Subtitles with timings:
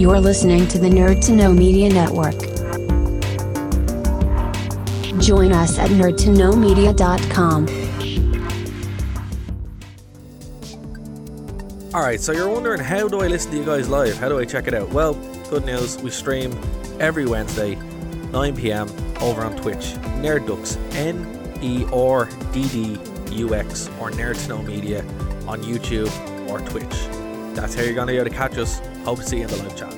[0.00, 2.38] You're listening to the Nerd to Know Media Network.
[5.20, 7.66] Join us at nerdtoknowmedia.com.
[11.92, 14.16] All right, so you're wondering how do I listen to you guys live?
[14.16, 14.88] How do I check it out?
[14.88, 15.12] Well,
[15.50, 16.58] good news, we stream
[16.98, 17.74] every Wednesday,
[18.32, 18.88] 9 p.m.
[19.20, 19.96] over on Twitch.
[20.22, 21.26] Nerdux, N
[21.60, 22.24] E R
[22.54, 22.98] D D
[23.34, 25.02] U X, or Nerd to Know Media
[25.46, 26.10] on YouTube
[26.48, 27.19] or Twitch.
[27.54, 28.80] That's how you're going to be able to catch us.
[29.04, 29.90] Hope to see you in the live chat.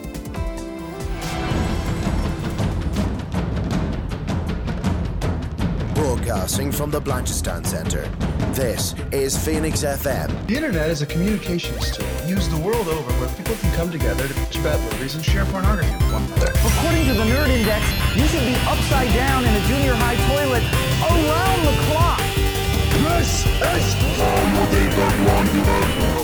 [5.95, 8.09] Broadcasting from the Blanchistan Center.
[8.53, 10.47] This is Phoenix FM.
[10.47, 14.27] The internet is a communications tool used the world over where people can come together
[14.27, 16.53] to bitch about movies and share pornography with one another.
[16.53, 17.85] According to the Nerd Index,
[18.17, 20.65] you should be upside down in a junior high toilet
[21.03, 22.12] around the clock.
[23.23, 23.95] This is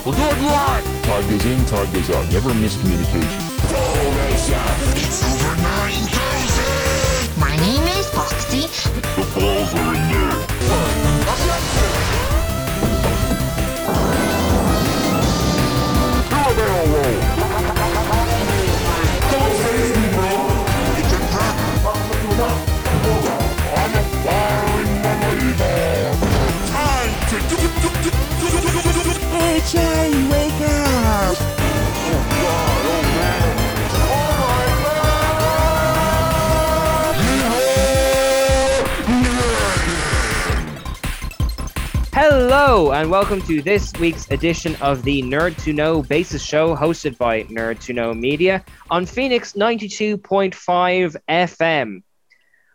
[0.05, 0.85] We'll do it live!
[1.05, 2.27] Tag goes in, tag goes out.
[2.33, 3.39] Never miscommunication.
[4.97, 7.39] It's over 9,000!
[7.39, 8.67] My name is Foxy.
[9.15, 10.28] The balls are in there.
[42.61, 47.17] Hello, and welcome to this week's edition of the Nerd to Know Basis Show, hosted
[47.17, 52.03] by Nerd to Know Media on Phoenix 92.5 FM.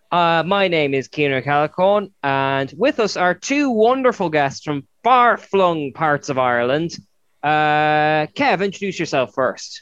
[0.10, 5.36] Uh, my name is Keener Calicorn, and with us are two wonderful guests from far
[5.36, 6.96] flung parts of Ireland.
[7.44, 9.82] Uh, Kev, introduce yourself first.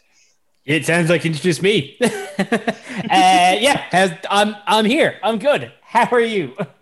[0.66, 2.00] It sounds like you introduced me.
[2.02, 2.08] uh,
[3.08, 5.20] yeah, I'm I'm here.
[5.22, 5.72] I'm good.
[5.84, 6.58] How are you?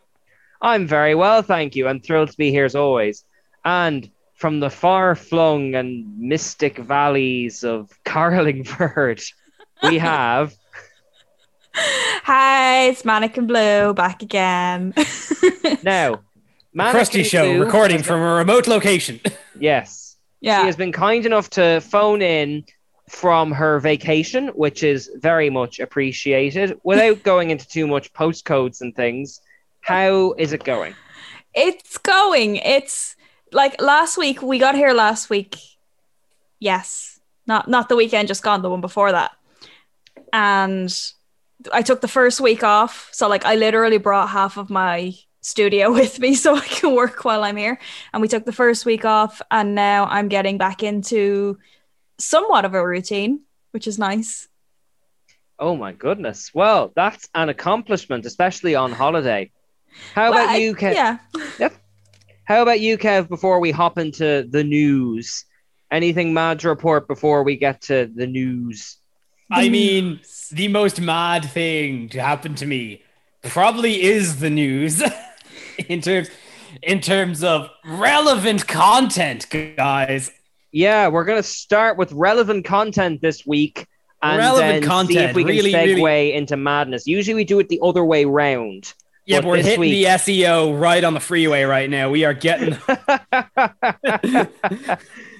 [0.62, 1.88] I'm very well, thank you.
[1.88, 3.24] I'm thrilled to be here as always.
[3.64, 9.22] And from the far flung and mystic valleys of Carlingford,
[9.84, 10.54] we have.
[11.74, 14.94] Hi, it's Mannequin Blue back again.
[15.84, 16.22] now,
[16.76, 19.20] Krusty Show Blue recording from a remote location.
[19.62, 20.16] Yes.
[20.40, 20.62] Yeah.
[20.62, 22.64] She has been kind enough to phone in
[23.10, 26.80] from her vacation, which is very much appreciated.
[26.84, 29.42] Without going into too much postcodes and things,
[29.82, 30.96] how is it going?
[31.54, 32.58] it's going.
[32.58, 33.16] It's
[33.52, 34.42] like last week.
[34.42, 35.58] We got here last week.
[36.60, 39.32] Yes, not not the weekend just gone, the one before that.
[40.32, 40.94] And
[41.74, 45.92] I took the first week off, so like I literally brought half of my studio
[46.02, 47.80] with me so I can work while I'm here.
[48.14, 51.58] And we took the first week off, and now I'm getting back into
[52.20, 53.42] somewhat of a routine,
[53.72, 54.48] which is nice.
[55.58, 56.52] Oh my goodness.
[56.54, 59.52] Well, that's an accomplishment, especially on holiday.
[60.14, 60.94] How Well, about I- you, Kev?
[60.94, 61.18] Yeah.
[61.60, 61.74] Yep.
[62.46, 65.46] How about you, Kev, before we hop into the news?
[65.92, 68.98] Anything mad to report before we get to the news?
[69.52, 70.20] I mean,
[70.52, 73.02] the most mad thing to happen to me
[73.44, 75.02] probably is the news
[75.90, 76.30] in terms
[76.84, 80.32] in terms of relevant content, guys.
[80.72, 83.88] Yeah, we're going to start with relevant content this week
[84.22, 87.08] and Relevant then see if we can really, segue really- into madness.
[87.08, 88.94] Usually we do it the other way round.
[89.30, 92.10] Yeah, But but we're hitting week- the SEO right on the freeway right now.
[92.10, 92.74] We are getting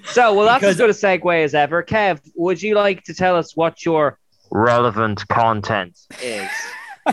[0.06, 1.82] So, well, that's Because- as good a segue as ever.
[1.82, 4.20] Kev, would you like to tell us what your
[4.52, 6.48] relevant content is?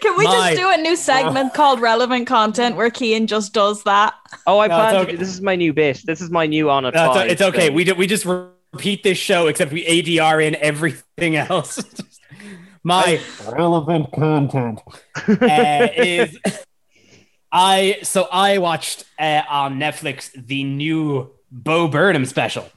[0.00, 3.82] Can we My- just do a new segment called Relevant Content where Kian just does
[3.84, 4.14] that?
[4.46, 5.16] Oh, I No, plan it's to okay.
[5.16, 6.02] this is my new bit.
[6.04, 6.94] This is my new on it.
[6.94, 7.70] No, it's, it's okay.
[7.70, 11.78] We, do, we just repeat this show, except we ADR in everything else.
[12.82, 14.80] My relevant content
[15.16, 16.38] uh, is
[17.52, 17.98] I.
[18.02, 22.70] So I watched uh, on Netflix the new Bo Burnham special,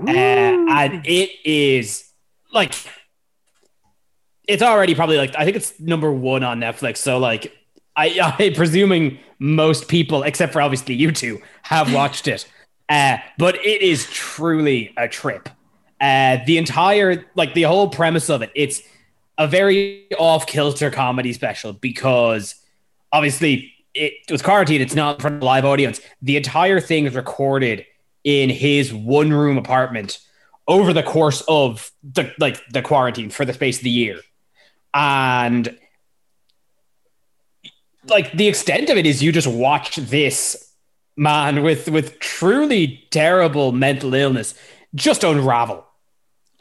[0.00, 2.10] uh, and it is
[2.52, 2.74] like
[4.46, 6.98] it's already probably like I think it's number one on Netflix.
[6.98, 7.52] So like
[7.96, 12.48] I, I presuming most people, except for obviously you two, have watched it.
[12.88, 15.48] Uh, but it is truly a trip.
[16.00, 18.82] Uh, the entire like the whole premise of it, it's
[19.38, 22.56] a very off kilter comedy special because
[23.12, 24.82] obviously it was quarantined.
[24.82, 26.00] It's not in front of a live audience.
[26.20, 27.86] The entire thing is recorded
[28.24, 30.18] in his one room apartment
[30.66, 34.18] over the course of the like the quarantine for the space of the year,
[34.92, 35.78] and
[38.08, 40.72] like the extent of it is you just watch this
[41.16, 44.54] man with with truly terrible mental illness
[44.94, 45.86] just unravel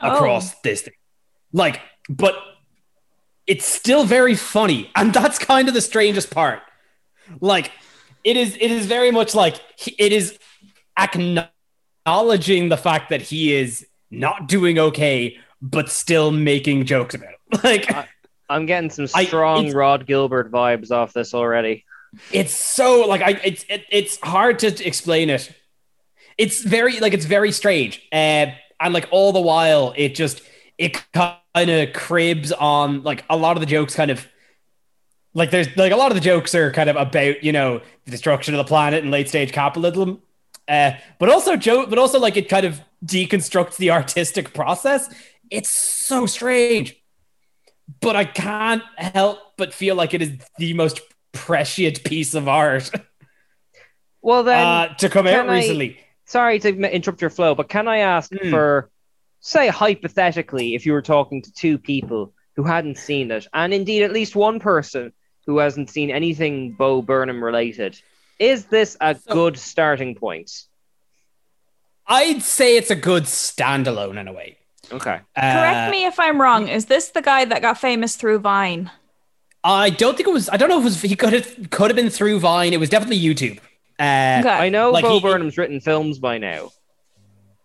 [0.02, 0.16] Oh.
[0.16, 0.94] across this thing.
[1.54, 2.36] Like, but
[3.48, 6.60] it's still very funny, and that's kind of the strangest part.
[7.40, 7.72] Like,
[8.24, 9.56] it is it is very much like
[9.98, 10.38] it is
[12.06, 17.40] acknowledging the fact that he is not doing okay, but still making jokes about it.
[17.64, 18.08] Like,
[18.50, 21.86] I'm getting some strong it's- Rod Gilbert vibes off this already.
[22.32, 25.52] it's so like I it's it, it's hard to explain it.
[26.38, 28.48] It's very like it's very strange, uh,
[28.80, 30.42] and like all the while it just
[30.78, 34.28] it kind of cribs on like a lot of the jokes kind of
[35.34, 38.12] like there's like a lot of the jokes are kind of about you know the
[38.12, 40.22] destruction of the planet and late stage capitalism,
[40.68, 45.14] uh, but also joke, but also like it kind of deconstructs the artistic process.
[45.50, 46.96] It's so strange,
[48.02, 51.02] but I can't help but feel like it is the most
[51.32, 52.90] prescient piece of art
[54.22, 56.00] Well then, uh, to come out I- recently.
[56.34, 58.50] Sorry to interrupt your flow, but can I ask Hmm.
[58.50, 58.90] for,
[59.40, 64.04] say, hypothetically, if you were talking to two people who hadn't seen it, and indeed
[64.04, 65.14] at least one person
[65.46, 68.00] who hasn't seen anything Bo Burnham related,
[68.40, 70.50] is this a So- good starting point?
[72.08, 74.58] I'd say it's a good standalone in a way.
[74.92, 75.20] Okay.
[75.38, 76.68] Correct Uh, me if I'm wrong.
[76.68, 78.92] Is this the guy that got famous through Vine?
[79.64, 80.50] I don't think it was.
[80.50, 81.02] I don't know if it was.
[81.02, 82.74] He could have could have been through Vine.
[82.74, 83.60] It was definitely YouTube.
[84.00, 84.50] Uh, Okay.
[84.50, 86.72] I know Like Bo he- Burnham's written films by now.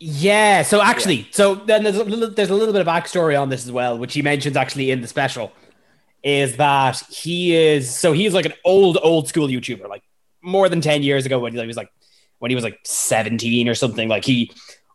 [0.01, 0.63] Yeah.
[0.63, 3.65] So actually, so then there's a little, there's a little bit of backstory on this
[3.65, 5.53] as well, which he mentions actually in the special,
[6.23, 10.03] is that he is so he's like an old old school YouTuber, like
[10.41, 11.91] more than ten years ago when he was like
[12.39, 14.09] when he was like seventeen or something.
[14.09, 14.53] Like he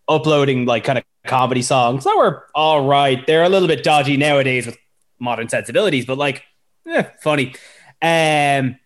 [0.08, 3.26] uploading like kind of comedy songs that were all right.
[3.28, 4.78] They're a little bit dodgy nowadays with
[5.20, 6.44] modern sensibilities, but like
[6.88, 7.56] eh, funny.
[8.02, 8.78] Um,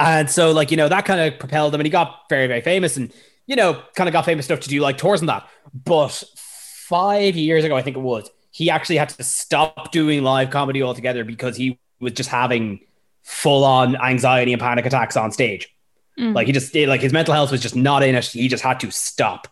[0.00, 2.62] and so like you know that kind of propelled him, and he got very very
[2.62, 3.12] famous, and
[3.46, 5.48] you know kind of got famous enough to do like tours and that.
[5.72, 10.50] But five years ago, I think it was, he actually had to stop doing live
[10.50, 12.80] comedy altogether because he was just having
[13.22, 15.68] full on anxiety and panic attacks on stage.
[16.18, 16.34] Mm.
[16.34, 18.24] Like he just like his mental health was just not in it.
[18.24, 19.46] He just had to stop.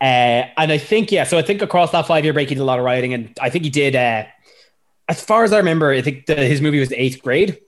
[0.00, 2.60] Uh, and I think yeah, so I think across that five year break he did
[2.60, 3.96] a lot of writing, and I think he did.
[3.96, 4.24] Uh,
[5.08, 7.58] as far as I remember, I think the, his movie was eighth grade.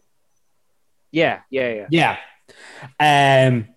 [1.13, 2.17] Yeah, yeah, yeah.
[2.99, 3.47] Yeah.
[3.49, 3.69] Um,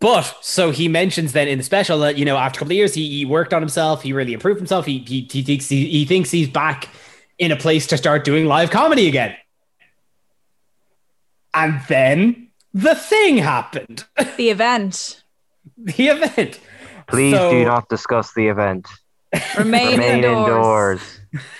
[0.00, 2.76] but so he mentions then in the special that you know after a couple of
[2.76, 4.84] years he, he worked on himself, he really improved himself.
[4.86, 6.88] He he, he thinks he, he thinks he's back
[7.38, 9.34] in a place to start doing live comedy again.
[11.54, 14.04] And then the thing happened.
[14.36, 15.22] The event.
[15.76, 16.58] the event.
[17.06, 18.88] Please So- do not discuss the event.
[19.58, 21.00] Remain, Remain indoors.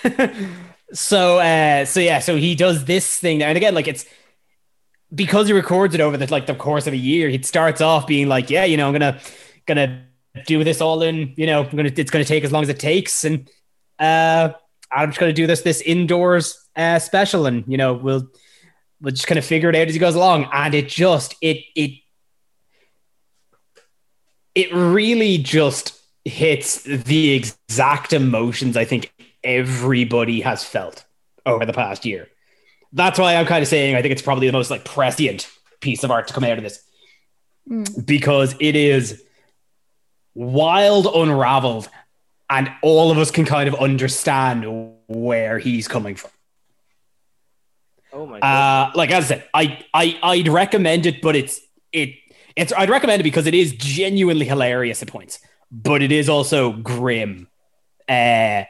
[0.04, 0.46] indoors.
[0.94, 4.04] so uh so yeah so he does this thing and again like it's
[5.14, 8.06] because he records it over the like the course of a year he starts off
[8.06, 9.18] being like yeah you know i'm gonna
[9.66, 10.04] gonna
[10.46, 12.78] do this all in you know i'm gonna it's gonna take as long as it
[12.78, 13.48] takes and
[13.98, 14.50] uh
[14.90, 18.28] i'm just gonna do this this indoors uh special and you know we'll
[19.00, 21.58] we'll just kind of figure it out as he goes along and it just it
[21.76, 21.98] it
[24.54, 29.12] it really just hits the exact emotions I think
[29.42, 31.04] everybody has felt
[31.44, 32.28] over the past year.
[32.92, 35.48] That's why I'm kind of saying I think it's probably the most like prescient
[35.80, 36.82] piece of art to come out of this
[38.04, 39.22] because it is
[40.34, 41.88] wild, unraveled,
[42.50, 46.30] and all of us can kind of understand where he's coming from.
[48.12, 48.88] Oh my god.
[48.88, 51.60] Uh, like as I said, I, I I'd recommend it, but it's
[51.92, 52.14] it
[52.56, 55.38] it's I'd recommend it because it is genuinely hilarious at points,
[55.70, 57.48] but it is also grim,
[58.08, 58.64] uh,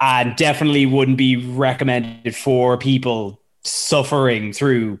[0.00, 5.00] and definitely wouldn't be recommended for people suffering through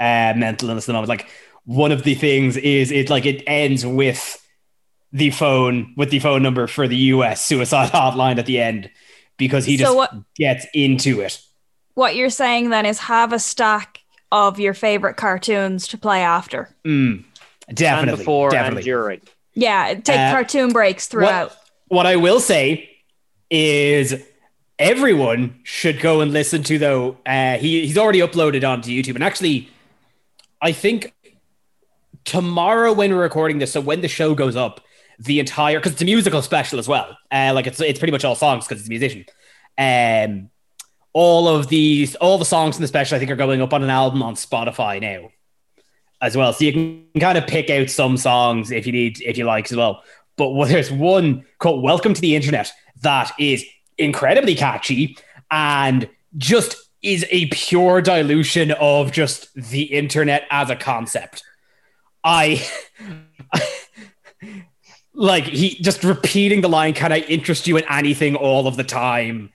[0.00, 1.08] uh, mental illness at the moment.
[1.08, 1.28] Like
[1.64, 4.44] one of the things is it like it ends with
[5.12, 7.44] the phone with the phone number for the U.S.
[7.44, 8.90] suicide hotline at the end
[9.36, 11.40] because he So just what- gets into it.
[11.94, 14.00] What you're saying then is have a stack
[14.30, 16.68] of your favorite cartoons to play after.
[16.86, 17.24] Mm,
[17.72, 18.10] definitely.
[18.10, 18.78] and before definitely.
[18.82, 19.20] and during.
[19.54, 21.48] Yeah, take Uh, cartoon breaks throughout.
[21.50, 22.88] What, what I will say
[23.50, 24.22] is
[24.78, 27.16] everyone should go and listen to though.
[27.26, 29.68] Uh, he he's already uploaded onto YouTube, and actually,
[30.60, 31.14] I think
[32.24, 34.80] tomorrow when we're recording this, so when the show goes up,
[35.18, 37.16] the entire because it's a musical special as well.
[37.30, 39.24] Uh, like it's it's pretty much all songs because it's a musician.
[39.76, 40.50] Um,
[41.12, 43.82] all of these, all the songs in the special, I think, are going up on
[43.82, 45.30] an album on Spotify now
[46.20, 46.52] as well.
[46.52, 49.70] So you can kind of pick out some songs if you need, if you like
[49.70, 50.02] as well.
[50.36, 52.70] But well, there's one called Welcome to the Internet
[53.02, 53.64] that is
[53.98, 55.16] incredibly catchy
[55.50, 61.42] and just is a pure dilution of just the internet as a concept.
[62.24, 62.66] I
[65.14, 68.84] like he just repeating the line, "Can I interest you in anything?" all of the
[68.84, 69.52] time.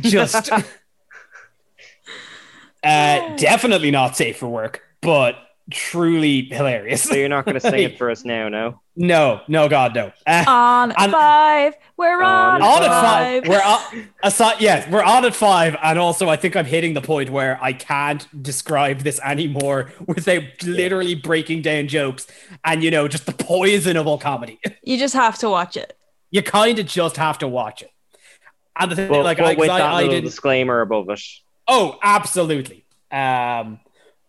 [0.00, 0.50] Just
[2.82, 5.36] uh, definitely not safe for work, but
[5.72, 7.02] truly hilarious.
[7.02, 8.80] So you're not going to sing it for us now, no?
[8.94, 10.12] No, no, God, no.
[10.26, 13.44] Uh, On and- five, we're on, on at five.
[13.44, 13.48] five.
[13.48, 17.00] We're on, aside, yes, we're on at five, and also I think I'm hitting the
[17.00, 22.26] point where I can't describe this anymore without literally breaking down jokes
[22.64, 24.60] and you know just the poison of all comedy.
[24.84, 25.96] You just have to watch it.
[26.30, 27.90] You kind of just have to watch it.
[28.78, 30.24] And the thing, But, like, but I, 'cause with I, that I little didn't.
[30.24, 31.20] disclaimer above it.
[31.68, 32.84] Oh, absolutely.
[33.10, 33.78] Um,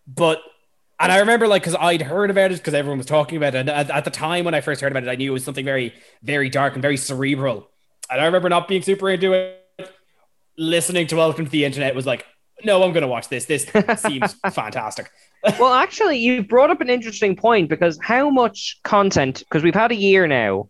[0.06, 0.40] but
[1.04, 3.60] and I remember like because I'd heard about it because everyone was talking about it.
[3.60, 5.44] And at, at the time when I first heard about it, I knew it was
[5.44, 7.70] something very, very dark and very cerebral.
[8.10, 9.60] And I remember not being super into it.
[10.58, 12.26] Listening to Welcome to the Internet was like,
[12.64, 13.44] no, I'm going to watch this.
[13.44, 13.68] This
[13.98, 15.12] seems fantastic.
[15.60, 19.92] well, actually, you brought up an interesting point because how much content, because we've had
[19.92, 20.70] a year now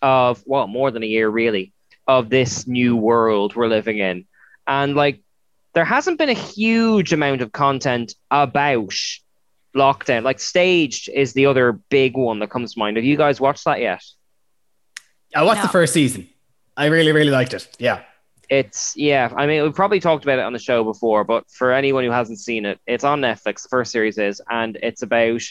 [0.00, 1.74] of, well, more than a year really,
[2.06, 4.24] of this new world we're living in.
[4.66, 5.20] And like,
[5.74, 8.94] there hasn't been a huge amount of content about
[9.76, 10.22] lockdown.
[10.22, 12.96] Like, Staged is the other big one that comes to mind.
[12.96, 14.02] Have you guys watched that yet?
[15.34, 16.28] I watched the first season.
[16.76, 17.68] I really, really liked it.
[17.78, 18.02] Yeah.
[18.48, 19.32] It's yeah.
[19.36, 22.10] I mean, we've probably talked about it on the show before, but for anyone who
[22.10, 23.62] hasn't seen it, it's on Netflix.
[23.62, 25.42] The first series is, and it's about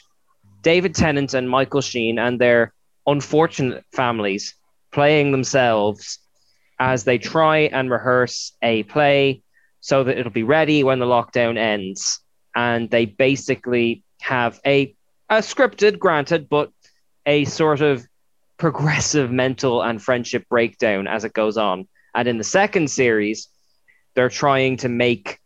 [0.62, 2.74] David Tennant and Michael Sheen and their
[3.06, 4.56] unfortunate families
[4.94, 6.20] playing themselves
[6.80, 9.42] as they try and rehearse a play
[9.82, 12.22] so that it'll be ready when the lockdown ends.
[12.56, 14.96] And they basically have a
[15.30, 16.72] a scripted, granted, but
[17.26, 18.06] a sort of
[18.58, 21.88] progressive mental and friendship breakdown as it goes on.
[22.14, 23.50] And in the second series,
[24.16, 25.40] they're trying to make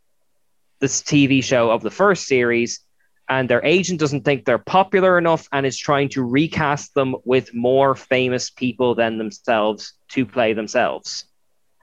[0.79, 2.79] this TV show of the first series,
[3.27, 7.53] and their agent doesn't think they're popular enough and is trying to recast them with
[7.53, 11.25] more famous people than themselves to play themselves.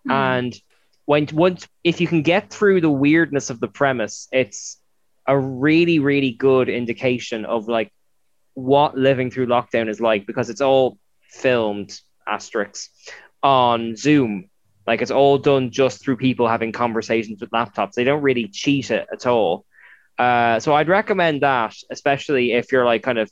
[0.04, 0.12] Hmm.
[0.12, 0.60] And
[1.04, 4.78] when once if you can get through the weirdness of the premise, it's
[5.26, 7.92] a really, really good indication of like
[8.54, 12.90] what living through lockdown is like because it's all filmed asterisks
[13.42, 14.48] on Zoom.
[14.86, 17.92] Like it's all done just through people having conversations with laptops.
[17.92, 19.64] They don't really cheat it at all.
[20.18, 23.30] Uh, so I'd recommend that, especially if you're like kind of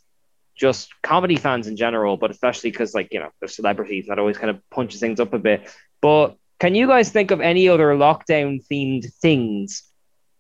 [0.57, 4.37] just comedy fans in general, but especially because like you know there's celebrities that always
[4.37, 5.69] kind of punches things up a bit.
[6.01, 9.85] But can you guys think of any other lockdown themed things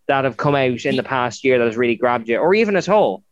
[0.08, 2.76] that have come out in the past year that has really grabbed you, or even
[2.76, 3.22] at all?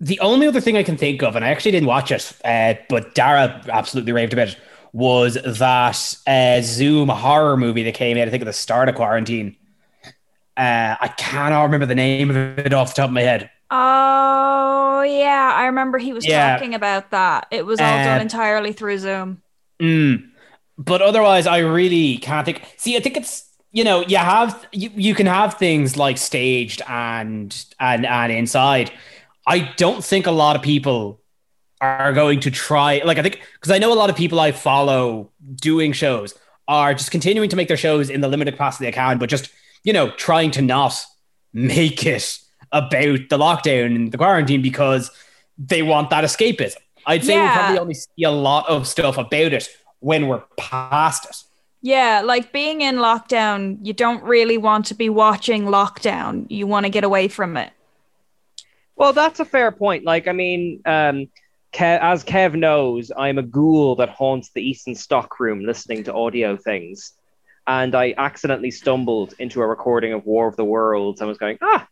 [0.00, 2.74] The only other thing I can think of, and I actually didn't watch it, uh,
[2.88, 4.58] but Dara absolutely raved about it,
[4.92, 8.94] was that uh, Zoom horror movie that came out, I think, at the start of
[8.94, 9.56] quarantine.
[10.56, 13.50] Uh, I cannot remember the name of it off the top of my head.
[13.70, 16.52] Oh yeah, I remember he was Yeah.
[16.52, 17.46] talking about that.
[17.50, 19.42] It was all done Uh, entirely through Zoom.
[19.80, 20.30] Mm.
[20.78, 22.62] But otherwise, I really can't think.
[22.76, 23.44] See, I think it's
[23.76, 28.90] you know you have you, you can have things like staged and and and inside.
[29.46, 31.20] I don't think a lot of people
[31.82, 33.02] are going to try.
[33.04, 36.32] Like I think because I know a lot of people I follow doing shows
[36.66, 39.50] are just continuing to make their shows in the limited capacity they can, but just
[39.84, 40.98] you know trying to not
[41.52, 42.38] make it
[42.72, 45.10] about the lockdown and the quarantine because
[45.58, 46.78] they want that escapism.
[47.04, 49.68] I'd say we probably only see a lot of stuff about it
[50.00, 51.45] when we're past it.
[51.82, 56.46] Yeah, like being in lockdown, you don't really want to be watching lockdown.
[56.50, 57.72] You want to get away from it.
[58.96, 60.04] Well, that's a fair point.
[60.04, 61.28] Like, I mean, um,
[61.72, 66.56] Kev, as Kev knows, I'm a ghoul that haunts the Eastern stockroom listening to audio
[66.56, 67.12] things.
[67.66, 71.58] And I accidentally stumbled into a recording of War of the Worlds and was going,
[71.60, 71.86] ah,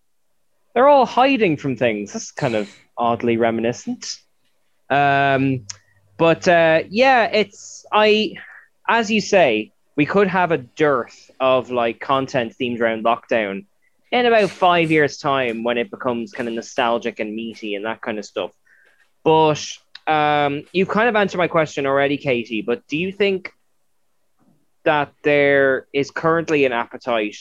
[0.72, 2.14] they're all hiding from things.
[2.14, 4.18] That's kind of oddly reminiscent.
[4.88, 5.66] Um,
[6.16, 8.34] but uh, yeah, it's, I,
[8.88, 13.66] as you say, we could have a dearth of like content themed around lockdown
[14.10, 18.00] in about five years' time when it becomes kind of nostalgic and meaty and that
[18.00, 18.52] kind of stuff.
[19.22, 19.64] But
[20.06, 22.62] um, you kind of answered my question already, Katie.
[22.62, 23.52] But do you think
[24.84, 27.36] that there is currently an appetite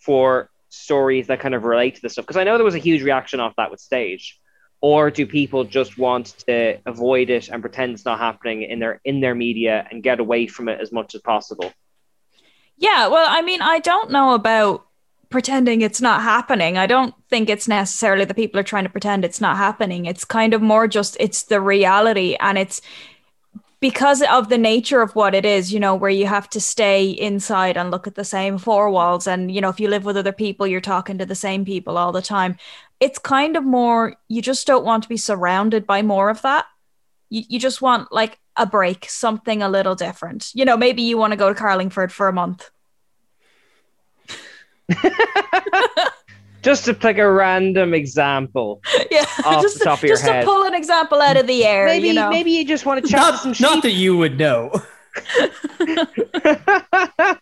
[0.00, 2.26] for stories that kind of relate to this stuff?
[2.26, 4.38] Because I know there was a huge reaction off that with stage.
[4.80, 9.00] Or do people just want to avoid it and pretend it's not happening in their
[9.04, 11.72] in their media and get away from it as much as possible?
[12.78, 14.86] Yeah, well, I mean, I don't know about
[15.30, 16.78] pretending it's not happening.
[16.78, 20.06] I don't think it's necessarily that people are trying to pretend it's not happening.
[20.06, 22.80] It's kind of more just it's the reality and it's
[23.80, 27.10] because of the nature of what it is, you know, where you have to stay
[27.10, 30.16] inside and look at the same four walls and you know, if you live with
[30.16, 32.56] other people, you're talking to the same people all the time.
[33.00, 36.66] It's kind of more you just don't want to be surrounded by more of that.
[37.30, 40.50] you, you just want like a break, something a little different.
[40.54, 42.70] You know, maybe you want to go to Carlingford for a month.
[46.62, 50.32] Just to pick a random example Yeah, off just, the top of your just to
[50.32, 50.44] head.
[50.44, 51.86] pull an example out of the air.
[51.86, 52.30] maybe you know?
[52.30, 53.62] maybe you just want to chat to Not, some sheep.
[53.64, 54.72] not that you would know.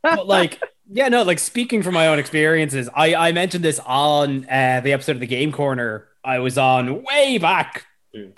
[0.02, 4.46] but like yeah no like speaking from my own experiences i i mentioned this on
[4.48, 7.84] uh the episode of the game corner i was on way back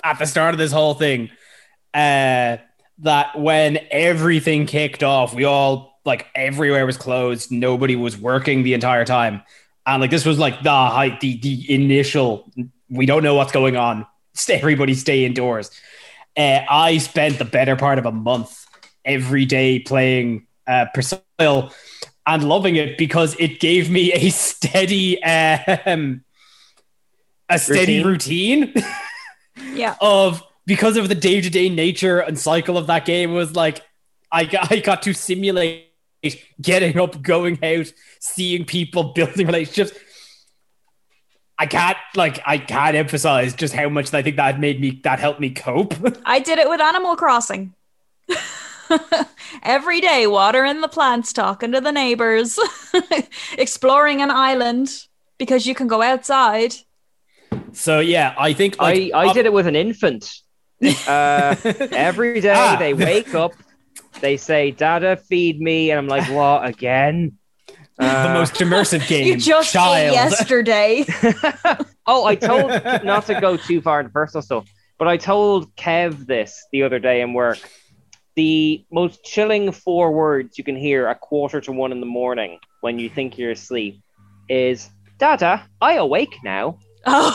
[0.03, 1.31] at the start of this whole thing
[1.95, 2.57] uh
[3.01, 7.53] that when everything kicked off we all like everywhere was closed.
[7.53, 9.43] Nobody was working the entire time.
[9.87, 12.51] And like this was like the height the the initial
[12.91, 14.07] we don't know what's going on.
[14.33, 15.71] Stay, everybody stay indoors.
[16.37, 18.67] Uh, i spent the better part of a month
[19.05, 21.71] every day playing uh, Persona
[22.27, 26.25] and loving it because it gave me a steady um,
[27.49, 28.73] a steady routine,
[29.73, 29.97] yeah.
[30.01, 33.81] of because of the day to day nature and cycle of that game was like
[34.31, 35.87] I got, I got to simulate
[36.61, 39.99] getting up, going out, seeing people, building relationships.
[41.59, 45.19] I can't like I can't emphasize just how much I think that made me that
[45.19, 45.95] helped me cope.
[46.25, 47.75] I did it with Animal Crossing.
[49.63, 52.59] Every day, watering the plants, talking to the neighbors,
[53.59, 55.07] exploring an island
[55.39, 56.75] because you can go outside.
[57.73, 60.43] So yeah, I think like, I, I did it with an infant.
[61.07, 61.55] Uh,
[61.93, 62.77] every day Ah.
[62.79, 63.53] they wake up,
[64.21, 67.33] they say, "Dada, feed me," and I'm like, "What again?"
[67.99, 69.27] the Uh, most immersive game.
[69.27, 70.15] You just ate child.
[70.15, 71.05] yesterday.
[72.07, 72.71] oh, I told
[73.05, 74.67] not to go too far into personal stuff,
[74.99, 77.59] but I told Kev this the other day in work.
[78.37, 82.61] The most chilling four words you can hear at quarter to one in the morning
[82.83, 84.01] when you think you're asleep
[84.49, 87.35] is "Dada, I awake now." Oh,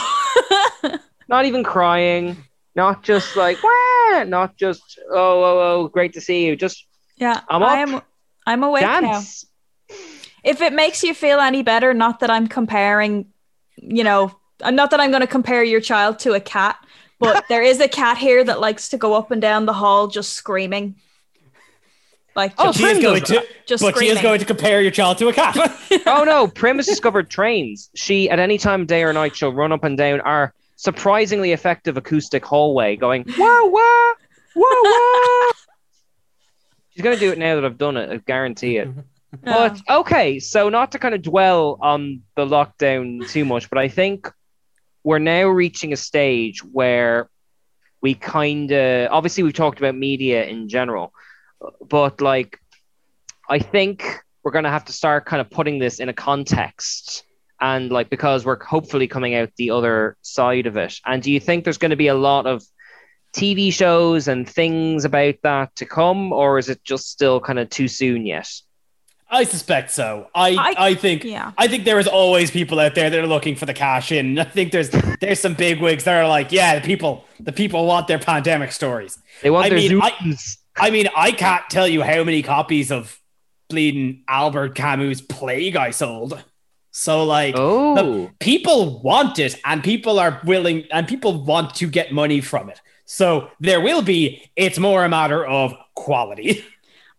[1.28, 2.36] Not even crying,
[2.76, 4.24] not just like Wah!
[4.24, 6.56] not just oh oh oh great to see you.
[6.56, 7.40] Just yeah.
[7.48, 7.70] I'm up.
[7.70, 8.02] I'm
[8.46, 9.46] I'm awake dance.
[9.88, 9.96] now.
[10.42, 13.26] If it makes you feel any better, not that I'm comparing,
[13.76, 16.76] you know, not that I'm going to compare your child to a cat,
[17.18, 20.06] but there is a cat here that likes to go up and down the hall
[20.08, 20.96] just screaming.
[22.36, 24.90] Like Oh, just, She is going to, just but she is going to compare your
[24.90, 25.56] child to a cat.
[26.06, 27.90] oh no, Prim has discovered trains.
[27.94, 31.96] She at any time, day or night, she'll run up and down our surprisingly effective
[31.96, 34.12] acoustic hallway, going wah wah
[34.54, 35.52] wah wah.
[36.90, 38.10] She's gonna do it now that I've done it.
[38.10, 38.88] I guarantee it.
[39.42, 43.88] But okay, so not to kind of dwell on the lockdown too much, but I
[43.88, 44.30] think
[45.02, 47.28] we're now reaching a stage where
[48.00, 51.12] we kind of obviously we've talked about media in general,
[51.80, 52.60] but like
[53.48, 57.24] I think we're going to have to start kind of putting this in a context
[57.60, 60.94] and like because we're hopefully coming out the other side of it.
[61.06, 62.62] And do you think there's going to be a lot of
[63.32, 67.68] TV shows and things about that to come or is it just still kind of
[67.70, 68.48] too soon yet?
[69.30, 70.28] I suspect so.
[70.34, 71.50] I I- I, think yeah.
[71.58, 74.38] I think there is always people out there that are looking for the cash in.
[74.38, 74.90] I think there's
[75.20, 78.70] there's some big wigs that are like, yeah, the people the people want their pandemic
[78.70, 79.18] stories.
[79.42, 80.58] They want I their mean, I- zooms.
[80.76, 83.18] I mean, I can't tell you how many copies of
[83.70, 86.42] bleeding Albert Camus' Plague I sold.
[86.96, 88.30] So like Oh.
[88.38, 92.80] people want it and people are willing and people want to get money from it.
[93.04, 96.64] So there will be it's more a matter of quality.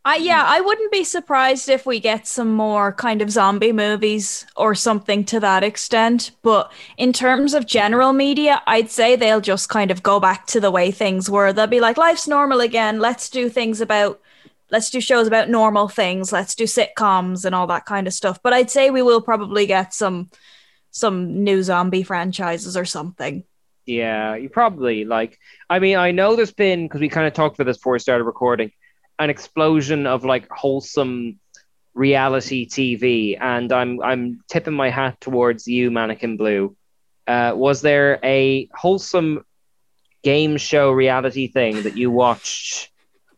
[0.05, 4.45] I yeah, I wouldn't be surprised if we get some more kind of zombie movies
[4.55, 6.31] or something to that extent.
[6.43, 10.59] But in terms of general media, I'd say they'll just kind of go back to
[10.59, 11.51] the way things were.
[11.51, 12.99] They'll be like, life's normal again.
[12.99, 14.21] Let's do things about
[14.71, 16.32] let's do shows about normal things.
[16.32, 18.39] Let's do sitcoms and all that kind of stuff.
[18.41, 20.30] But I'd say we will probably get some
[20.91, 23.43] some new zombie franchises or something.
[23.86, 25.38] Yeah, you probably like.
[25.69, 27.99] I mean, I know there's been because we kind of talked about this before we
[27.99, 28.71] started recording,
[29.19, 31.39] an explosion of like wholesome
[31.93, 36.75] reality TV, and I'm I'm tipping my hat towards you, Mannequin Blue.
[37.28, 39.45] Uh, was there a wholesome
[40.23, 42.89] game show reality thing that you watched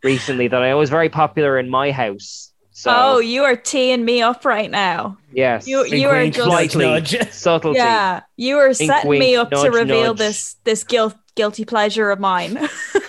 [0.04, 2.52] recently that I was very popular in my house?
[2.72, 5.18] So oh, you are teeing me up right now.
[5.34, 7.16] yes, You you are just slightly nudge.
[7.32, 7.80] subtlety.
[7.80, 10.18] Yeah, you were setting me wink, up to reveal nudge.
[10.20, 12.54] this this guilt guilty pleasure of mine.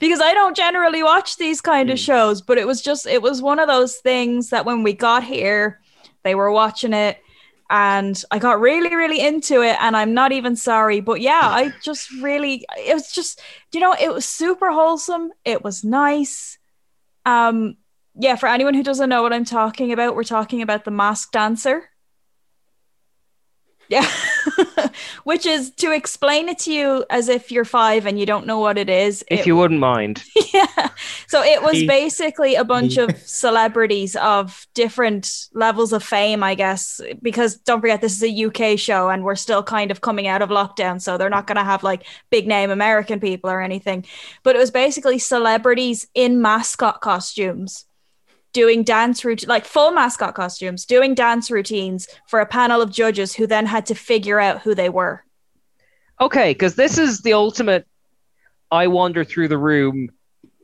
[0.00, 1.92] because I don't generally watch these kind Hmm.
[1.92, 4.92] of shows, but it was just it was one of those things that when we
[4.92, 5.80] got here,
[6.24, 7.18] they were watching it
[7.72, 11.72] and I got really really into it and I'm not even sorry, but yeah, I
[11.82, 13.40] just really it was just
[13.72, 15.30] you know, it was super wholesome.
[15.44, 16.58] It was nice.
[17.24, 17.78] Um
[18.14, 21.32] yeah, for anyone who doesn't know what I'm talking about, we're talking about the masked
[21.32, 21.88] dancer.
[23.92, 24.10] Yeah.
[25.24, 28.58] Which is to explain it to you as if you're five and you don't know
[28.58, 29.22] what it is.
[29.28, 30.24] If it- you wouldn't mind.
[30.54, 30.88] yeah.
[31.26, 37.02] So it was basically a bunch of celebrities of different levels of fame, I guess,
[37.20, 40.40] because don't forget this is a UK show and we're still kind of coming out
[40.40, 44.06] of lockdown, so they're not going to have like big name American people or anything.
[44.42, 47.84] But it was basically celebrities in mascot costumes
[48.52, 53.34] doing dance routine like full mascot costumes doing dance routines for a panel of judges
[53.34, 55.24] who then had to figure out who they were
[56.22, 57.84] Okay, because this is the ultimate.
[58.70, 60.10] I wander through the room,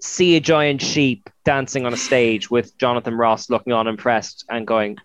[0.00, 4.64] see a giant sheep dancing on a stage with Jonathan Ross looking on impressed and
[4.64, 4.98] going,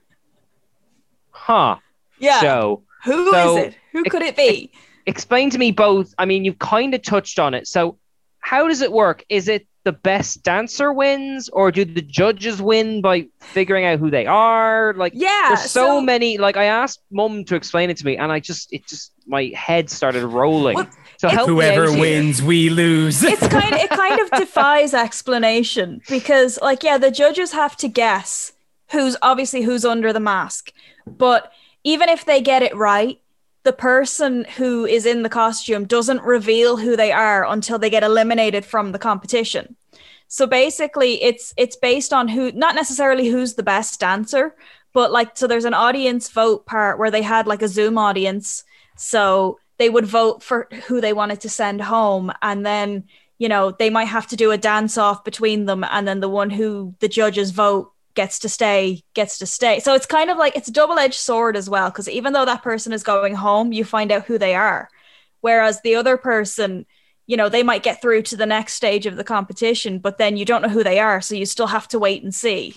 [1.32, 1.78] "Huh."
[2.20, 2.84] yeah Show.
[3.06, 4.72] Who is So, it who could it be
[5.08, 6.14] Explain to me both.
[6.20, 7.68] I mean, you've kind of touched on it.
[7.68, 7.98] So,
[8.40, 9.26] how does it work?
[9.30, 14.10] Is it the best dancer wins, or do the judges win by figuring out who
[14.10, 14.94] they are?
[14.96, 16.38] Like, Yeah, there's so, so- many.
[16.38, 19.52] Like, I asked Mum to explain it to me, and I just, it just, my
[19.56, 20.76] head started rolling.
[20.76, 22.00] Well, so help Whoever out here.
[22.00, 23.24] wins, we lose.
[23.24, 27.88] it's kind of, it kind of defies explanation because like yeah the judges have to
[27.88, 28.52] guess
[28.92, 30.72] who's obviously who's under the mask
[31.08, 31.52] but
[31.86, 33.20] even if they get it right
[33.64, 38.04] the person who is in the costume doesn't reveal who they are until they get
[38.04, 39.76] eliminated from the competition.
[40.28, 44.56] So basically it's it's based on who not necessarily who's the best dancer
[44.92, 48.64] but like so there's an audience vote part where they had like a zoom audience.
[48.96, 52.32] So they would vote for who they wanted to send home.
[52.42, 53.06] And then
[53.38, 56.30] you know they might have to do a dance off between them and then the
[56.30, 60.38] one who the judges vote gets to stay gets to stay so it's kind of
[60.38, 63.74] like it's a double-edged sword as well because even though that person is going home
[63.74, 64.90] you find out who they are
[65.42, 66.86] whereas the other person
[67.26, 70.38] you know they might get through to the next stage of the competition but then
[70.38, 72.76] you don't know who they are so you still have to wait and see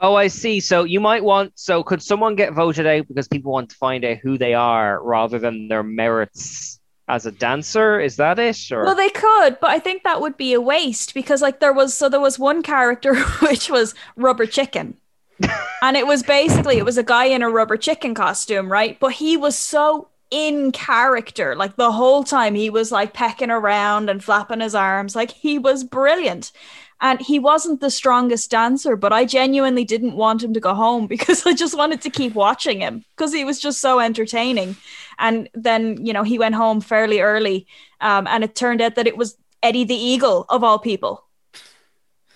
[0.00, 0.60] Oh, I see.
[0.60, 1.58] So you might want.
[1.58, 5.02] So could someone get voted out because people want to find out who they are
[5.02, 6.77] rather than their merits
[7.08, 8.00] as a dancer?
[8.00, 8.70] Is that it?
[8.70, 11.72] Or Well, they could, but I think that would be a waste because, like, there
[11.72, 14.96] was so there was one character which was Rubber Chicken,
[15.82, 18.98] and it was basically it was a guy in a rubber chicken costume, right?
[19.00, 24.10] But he was so in character, like the whole time he was like pecking around
[24.10, 26.52] and flapping his arms, like he was brilliant.
[27.00, 31.06] And he wasn't the strongest dancer, but I genuinely didn't want him to go home
[31.14, 34.76] because I just wanted to keep watching him because he was just so entertaining.
[35.18, 37.66] And then, you know, he went home fairly early.
[38.00, 41.24] Um, and it turned out that it was Eddie the Eagle, of all people.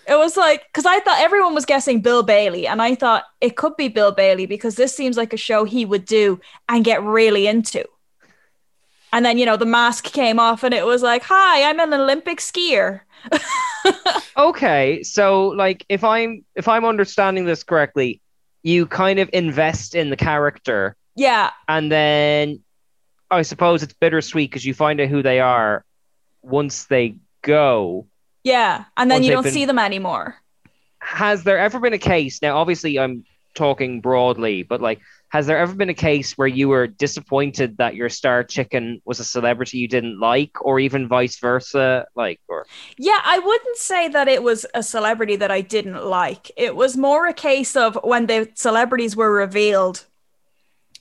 [0.09, 2.67] It was like, because I thought everyone was guessing Bill Bailey.
[2.67, 5.85] And I thought it could be Bill Bailey because this seems like a show he
[5.85, 7.85] would do and get really into.
[9.13, 11.93] And then, you know, the mask came off and it was like, hi, I'm an
[11.93, 13.03] Olympic skier.
[14.37, 15.03] okay.
[15.03, 18.21] So like, if I'm if I'm understanding this correctly,
[18.63, 21.51] you kind of invest in the character, Yeah.
[21.69, 22.61] and then
[23.31, 25.85] I suppose it's bittersweet because you find out who they are
[26.43, 28.07] once they go.
[28.45, 28.85] Yeah.
[28.97, 30.37] And then you don't been- see them anymore.
[31.01, 33.25] has there ever been a case now obviously i'm
[33.57, 35.01] talking broadly but like
[35.33, 39.19] has there ever been a case where you were disappointed that your star chicken was
[39.19, 42.67] a celebrity you didn't like or even vice versa like or
[42.99, 46.51] Yeah, I wouldn't say that it was a celebrity that I didn't like.
[46.57, 50.05] It was more a case of when the celebrities were revealed,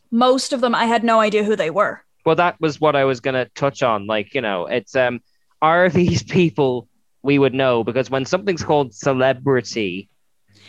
[0.09, 2.03] most of them I had no idea who they were.
[2.25, 5.19] well that was what i was going to touch on like you know it's um
[5.61, 6.87] are these people
[7.23, 10.07] we would know because when something's called celebrity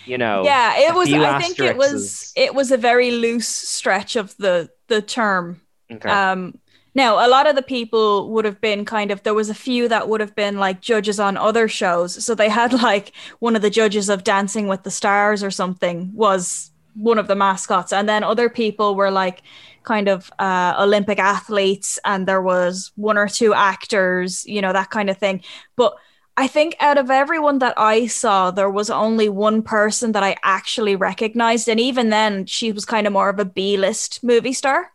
[0.06, 4.16] you know yeah, it was I think it was it was a very loose stretch
[4.16, 5.60] of the the term.
[5.90, 6.08] Okay.
[6.08, 6.58] Um
[6.94, 9.88] now a lot of the people would have been kind of there was a few
[9.88, 12.24] that would have been like judges on other shows.
[12.24, 16.10] So they had like one of the judges of Dancing with the Stars or something
[16.14, 19.42] was one of the mascots and then other people were like
[19.82, 24.90] kind of uh, olympic athletes and there was one or two actors you know that
[24.90, 25.42] kind of thing
[25.76, 25.96] but
[26.36, 30.36] i think out of everyone that i saw there was only one person that i
[30.42, 34.90] actually recognized and even then she was kind of more of a b-list movie star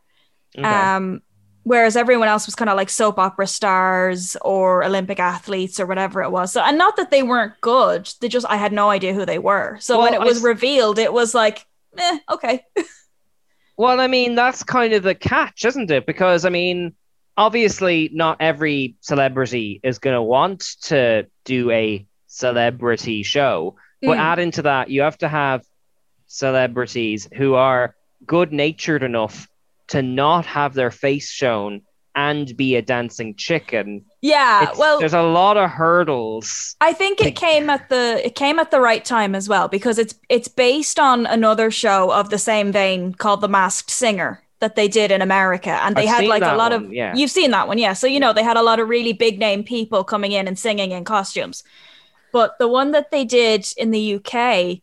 [0.58, 0.65] Okay.
[0.67, 1.21] um
[1.63, 6.21] whereas everyone else was kind of like soap opera stars or olympic athletes or whatever
[6.23, 9.13] it was so and not that they weren't good they just i had no idea
[9.13, 11.65] who they were so when it was s- revealed it was like
[11.97, 12.63] eh, okay
[13.78, 16.06] Well, I mean, that's kind of the catch, isn't it?
[16.06, 16.95] Because, I mean,
[17.38, 23.76] obviously, not every celebrity is going to want to do a celebrity show.
[24.02, 24.19] But Mm.
[24.19, 25.63] add into that, you have to have
[26.28, 27.95] celebrities who are
[28.26, 29.47] good natured enough
[29.88, 31.82] to not have their face shown
[32.15, 34.04] and be a dancing chicken.
[34.21, 36.76] yeah It's- well there's a lot of hurdles.
[36.82, 40.00] I think it came at the it came at the right time as well because
[40.00, 44.41] it's it's based on another show of the same vein called The Masked Singer.
[44.59, 47.15] That they did in America, and they I've had like a lot one, of yeah.
[47.15, 47.93] you've seen that one, yeah.
[47.93, 50.57] So you know they had a lot of really big name people coming in and
[50.57, 51.63] singing in costumes.
[52.31, 54.81] But the one that they did in the UK,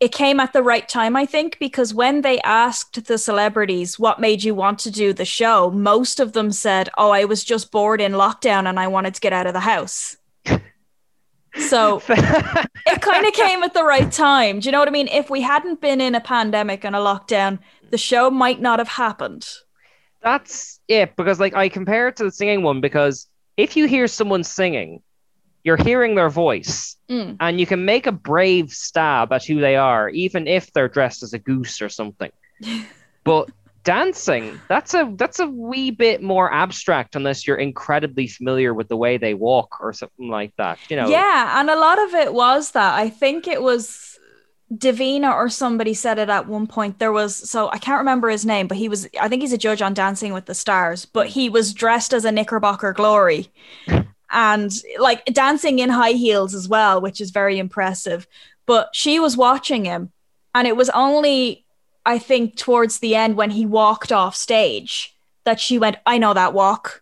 [0.00, 4.20] it came at the right time, I think, because when they asked the celebrities what
[4.20, 7.70] made you want to do the show, most of them said, "Oh, I was just
[7.70, 10.16] bored in lockdown and I wanted to get out of the house."
[11.68, 14.60] So it kind of came at the right time.
[14.60, 15.08] Do you know what I mean?
[15.08, 17.58] If we hadn't been in a pandemic and a lockdown,
[17.92, 19.46] the show might not have happened.
[20.22, 24.08] That's it because like I compare it to the singing one because if you hear
[24.08, 25.02] someone singing,
[25.62, 27.36] you're hearing their voice Mm.
[27.40, 31.22] and you can make a brave stab at who they are, even if they're dressed
[31.22, 32.30] as a goose or something.
[33.24, 33.50] but
[33.84, 38.96] dancing, that's a that's a wee bit more abstract unless you're incredibly familiar with the
[38.96, 40.78] way they walk or something like that.
[40.88, 41.08] You know.
[41.08, 42.94] Yeah, and a lot of it was that.
[42.94, 44.11] I think it was
[44.72, 46.98] Davina or somebody said it at one point.
[46.98, 49.58] There was so I can't remember his name, but he was I think he's a
[49.58, 53.50] judge on Dancing with the Stars, but he was dressed as a Knickerbocker Glory.
[54.34, 58.26] And like dancing in high heels as well, which is very impressive.
[58.64, 60.10] But she was watching him,
[60.54, 61.66] and it was only,
[62.06, 66.32] I think, towards the end when he walked off stage that she went, I know
[66.32, 67.01] that walk.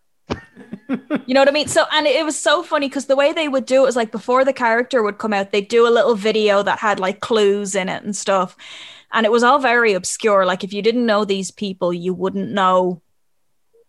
[1.27, 1.69] You know what I mean?
[1.69, 4.11] So, and it was so funny because the way they would do it was like
[4.11, 7.75] before the character would come out, they'd do a little video that had like clues
[7.75, 8.57] in it and stuff.
[9.13, 10.47] And it was all very obscure.
[10.47, 13.03] Like, if you didn't know these people, you wouldn't know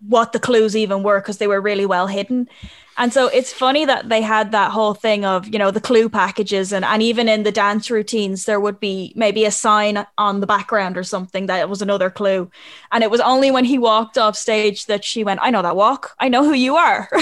[0.07, 2.49] what the clues even were because they were really well hidden.
[2.97, 6.09] And so it's funny that they had that whole thing of, you know, the clue
[6.09, 10.39] packages and, and even in the dance routines, there would be maybe a sign on
[10.39, 12.51] the background or something that was another clue.
[12.91, 15.75] And it was only when he walked off stage that she went, I know that
[15.75, 16.15] walk.
[16.19, 17.09] I know who you are.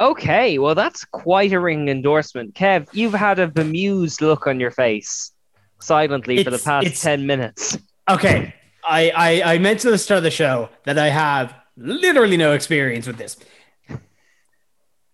[0.00, 2.54] Okay, well that's quite a ring endorsement.
[2.54, 5.30] Kev, you've had a bemused look on your face
[5.78, 7.76] silently for the past 10 minutes.
[8.08, 12.36] Okay, I, I I mentioned at the start of the show that I have literally
[12.36, 13.36] no experience with this.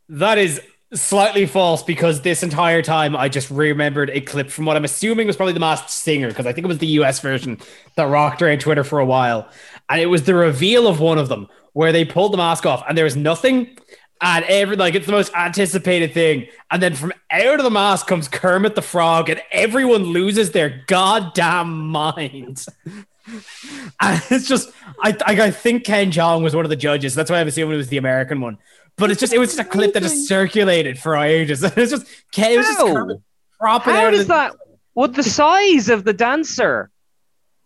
[0.09, 0.61] That is
[0.94, 5.26] slightly false because this entire time I just remembered a clip from what I'm assuming
[5.26, 7.59] was probably the Masked Singer because I think it was the US version
[7.96, 9.48] that rocked around Twitter for a while,
[9.88, 12.83] and it was the reveal of one of them where they pulled the mask off
[12.88, 13.76] and there was nothing.
[14.22, 18.07] And every like it's the most anticipated thing, and then from out of the mask
[18.07, 22.66] comes Kermit the Frog, and everyone loses their goddamn minds.
[24.00, 24.70] And it's just,
[25.02, 27.14] I, I, I think Ken Jeong was one of the judges.
[27.14, 28.58] That's why I'm assuming it was the American one.
[28.96, 31.62] But it's just, it was just a clip that just circulated for ages.
[31.76, 32.92] It's just, Ken, it was just How?
[32.94, 33.18] Kermit
[33.58, 34.52] propping How out of does the- that?
[34.94, 36.90] With the size of the dancer,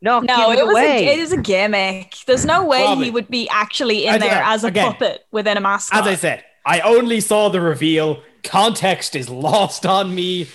[0.02, 1.06] No, no, it it was away.
[1.08, 2.16] a, it is a gimmick.
[2.26, 3.04] There's no way Probably.
[3.04, 5.94] he would be actually in As- there as a again, puppet within a mask.
[5.94, 8.22] As I said, I only saw the reveal.
[8.42, 10.48] Context is lost on me.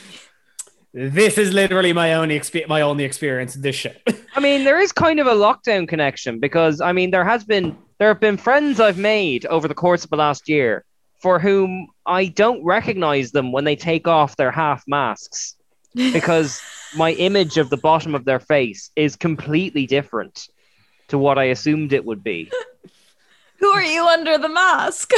[0.97, 3.91] This is literally my only expe- my only experience in this show.
[4.36, 7.75] I mean, there is kind of a lockdown connection because I mean, there has been
[7.97, 10.86] there have been friends I've made over the course of the last year
[11.21, 15.55] for whom I don't recognize them when they take off their half masks
[15.95, 16.62] because
[16.95, 20.47] my image of the bottom of their face is completely different
[21.10, 22.49] to what I assumed it would be.
[23.60, 25.12] Who are you under the mask?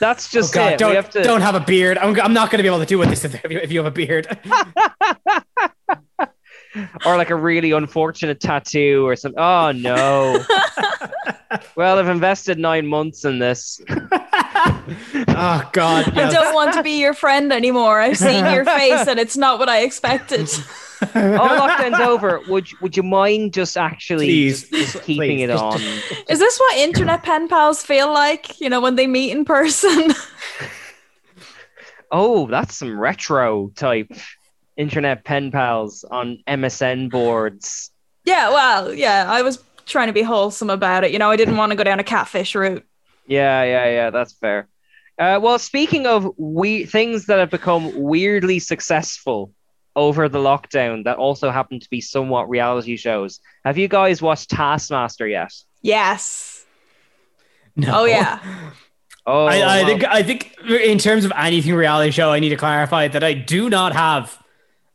[0.00, 0.78] That's just oh God, it.
[0.78, 1.98] don't we have to don't have a beard.
[1.98, 3.82] I'm, I'm not going to be able to do with this if you, if you
[3.82, 4.26] have a beard.
[7.04, 9.38] or like a really unfortunate tattoo or something.
[9.38, 10.42] Oh no.
[11.76, 13.80] well, I've invested nine months in this.
[13.90, 16.16] oh God.
[16.16, 18.00] I don't want to be your friend anymore.
[18.00, 20.48] I've seen your face and it's not what I expected.
[21.02, 22.40] Oh, lockdown's over.
[22.48, 24.68] Would you- would you mind just actually Please.
[24.68, 25.42] just, just keeping Please.
[25.44, 25.80] it Just- on?
[26.28, 28.60] Is this what internet pen pals feel like?
[28.60, 30.12] You know, when they meet in person?
[32.12, 34.10] Oh, that's some retro type
[34.76, 37.90] internet pen pals on MSN boards.
[38.24, 41.12] yeah, well, yeah, I was trying to be wholesome about it.
[41.12, 42.84] You know, I didn't want to go down a catfish route.
[43.26, 44.10] Yeah, yeah, yeah.
[44.10, 44.68] That's fair.
[45.18, 49.52] Uh, well, speaking of we things that have become weirdly successful
[49.96, 54.50] over the lockdown that also happen to be somewhat reality shows, have you guys watched
[54.50, 55.52] Taskmaster yet?
[55.82, 56.64] Yes.
[57.76, 58.00] No.
[58.02, 58.40] Oh, yeah.
[59.26, 62.56] Oh, I, I think I think in terms of anything reality show, I need to
[62.56, 64.36] clarify that I do not have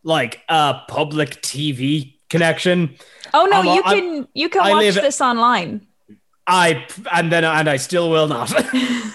[0.04, 2.96] like a public TV connection.
[3.34, 5.86] Oh no, I'm you I'm- can you can I watch live- this online.
[6.48, 8.50] I and then and I still will not.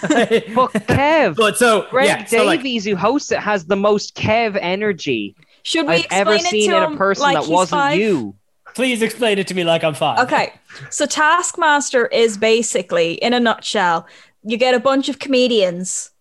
[0.01, 4.15] But Kev, but so Greg yeah, so like Davies, who hosts it, has the most
[4.15, 7.47] Kev energy Should we I've ever explain it seen to in a person like that
[7.49, 7.99] wasn't five?
[7.99, 8.35] you.
[8.73, 10.19] please explain it to me like I'm five.
[10.19, 10.53] Okay.
[10.89, 14.07] So Taskmaster is basically, in a nutshell,
[14.43, 16.11] you get a bunch of comedians.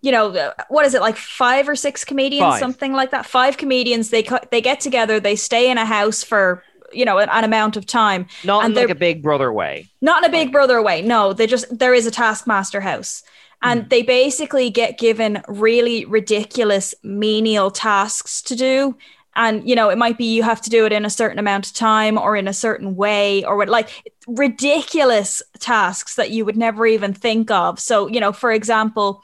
[0.00, 2.60] You know, uh, what is it like five or six comedians, Five.
[2.60, 3.26] something like that?
[3.26, 4.10] Five comedians.
[4.10, 5.18] They they get together.
[5.18, 8.26] They stay in a house for you know an, an amount of time.
[8.44, 9.88] Not and in like a big brother way.
[10.00, 13.22] not in a big brother way no they just there is a taskmaster house
[13.62, 13.88] and mm.
[13.88, 18.96] they basically get given really ridiculous menial tasks to do.
[19.36, 21.66] And you know it might be you have to do it in a certain amount
[21.66, 26.56] of time or in a certain way or what like ridiculous tasks that you would
[26.56, 27.78] never even think of.
[27.78, 29.22] So you know for example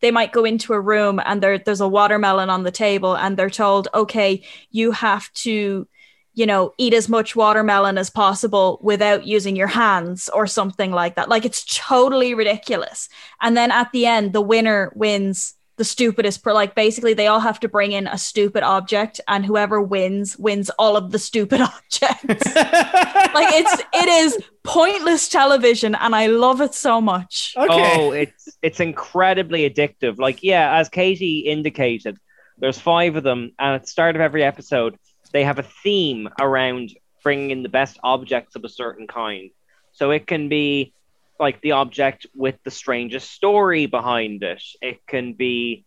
[0.00, 3.36] they might go into a room and there, there's a watermelon on the table and
[3.36, 5.88] they're told okay you have to
[6.36, 11.16] you know, eat as much watermelon as possible without using your hands or something like
[11.16, 11.30] that.
[11.30, 13.08] Like it's totally ridiculous.
[13.40, 17.40] And then at the end, the winner wins the stupidest per like basically they all
[17.40, 21.60] have to bring in a stupid object and whoever wins wins all of the stupid
[21.62, 22.46] objects.
[22.54, 27.54] like it's it is pointless television and I love it so much.
[27.56, 30.18] Oh, it's it's incredibly addictive.
[30.18, 32.18] Like, yeah, as Katie indicated,
[32.58, 34.96] there's five of them, and at the start of every episode,
[35.30, 36.90] they have a theme around
[37.22, 39.50] bringing in the best objects of a certain kind.
[39.92, 40.92] So it can be
[41.38, 44.62] like the object with the strangest story behind it.
[44.80, 45.84] It can be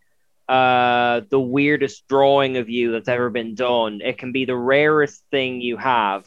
[0.48, 4.00] uh, the weirdest drawing of you that's ever been done.
[4.02, 6.26] It can be the rarest thing you have,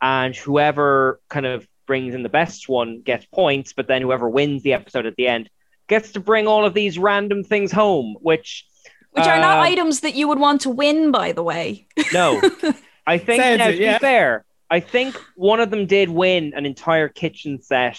[0.00, 3.74] and whoever kind of brings in the best one gets points.
[3.74, 5.50] But then whoever wins the episode at the end
[5.86, 8.66] gets to bring all of these random things home, which
[9.12, 11.86] Which are not uh, items that you would want to win, by the way.
[12.12, 12.40] no,
[13.06, 13.98] I think Sounds now, it, to yeah.
[13.98, 17.98] be fair, I think one of them did win an entire kitchen set,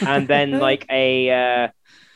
[0.00, 1.68] and then like a uh,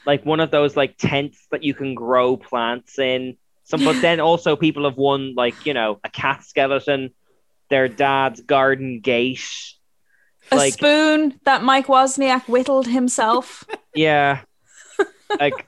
[0.06, 3.36] like one of those like tents that you can grow plants in.
[3.64, 7.10] Some, but then also people have won like you know a cat skeleton,
[7.70, 9.44] their dad's garden gate.
[10.50, 13.64] A Like spoon that Mike Wozniak whittled himself.
[13.94, 14.42] yeah,
[15.38, 15.66] like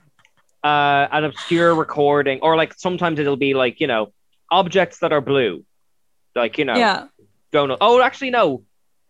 [0.65, 4.11] uh, an obscure recording, or like sometimes it'll be like you know
[4.49, 5.63] objects that are blue,
[6.35, 7.07] like you know Yeah.
[7.51, 7.77] don't know.
[7.79, 8.63] Oh, actually, no.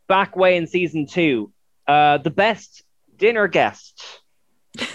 [0.07, 1.51] Back way in season two,
[1.87, 2.83] uh, the best
[3.17, 4.21] dinner guest.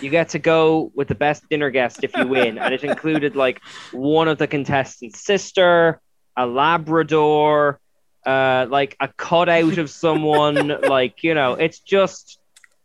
[0.00, 3.36] You get to go with the best dinner guest if you win, and it included
[3.36, 6.00] like one of the contestants' sister,
[6.36, 7.80] a Labrador,
[8.26, 10.68] uh, like a cutout of someone.
[10.84, 12.39] like you know, it's just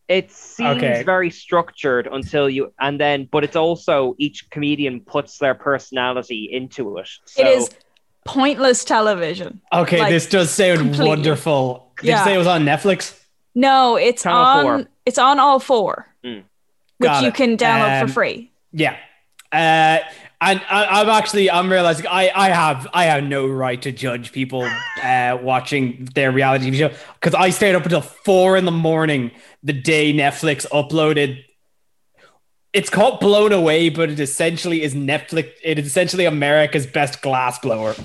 [0.08, 1.04] it seems Okay.
[1.04, 6.98] very structured until you, and then, but it's also each comedian puts their personality into
[6.98, 7.08] it.
[7.26, 7.70] So, it is
[8.26, 9.62] pointless television.
[9.74, 11.08] Okay, Like, this does sound completely.
[11.08, 11.92] wonderful.
[12.02, 12.20] Did Yeah.
[12.20, 13.20] you say it was on Netflix?
[13.56, 14.88] No, it's Channel on four.
[15.06, 16.44] it's on all four, which
[17.02, 17.36] Got you it.
[17.36, 18.52] can download Um, for free.
[18.74, 18.98] Yeah.
[19.52, 20.00] Uh,
[20.42, 24.32] and I, I'm actually I'm realizing I, I have I have no right to judge
[24.32, 24.70] people
[25.02, 29.32] uh, watching their reality TV show because I stayed up until four in the morning
[29.64, 31.44] the day Netflix uploaded.
[32.74, 35.52] It's called Blown Away, but it essentially is Netflix.
[35.64, 37.96] It is essentially America's best glass blower.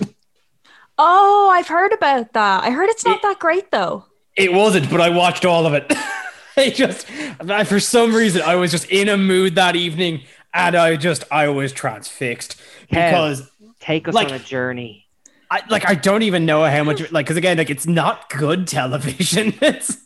[0.97, 2.63] Oh, I've heard about that.
[2.63, 4.05] I heard it's not that great though.
[4.37, 5.93] It wasn't, but I watched all of it.
[6.57, 7.07] I just,
[7.41, 10.23] I- for some reason, I was just in a mood that evening,
[10.55, 15.07] and I just, I was transfixed Kev, because take us like- on a journey.
[15.53, 18.69] I like, I don't even know how much, like, because again, like, it's not good
[18.69, 19.53] television.
[19.61, 19.97] It's,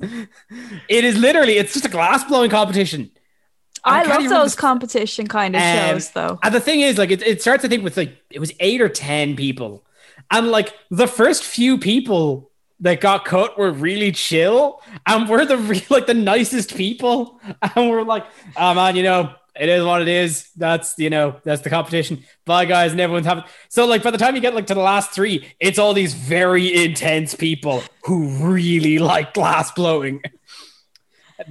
[0.88, 3.10] it is literally, it's just a glass blowing competition.
[3.84, 6.38] I, can't love even those competition kind of Um, shows though.
[6.42, 8.80] And the thing is, like, it, it starts, I think, with like, it was eight
[8.80, 9.84] or 10 people.
[10.30, 14.80] And like, the first few people that got cut were really chill.
[15.06, 17.38] And we're the, re- like, the nicest people.
[17.76, 18.24] And we're like,
[18.56, 20.50] oh man, you know, it is what it is.
[20.56, 22.24] That's, you know, that's the competition.
[22.44, 22.92] Bye, guys.
[22.92, 23.44] And everyone's having.
[23.68, 26.14] So, like, by the time you get like to the last three, it's all these
[26.14, 30.20] very intense people who really like glass blowing.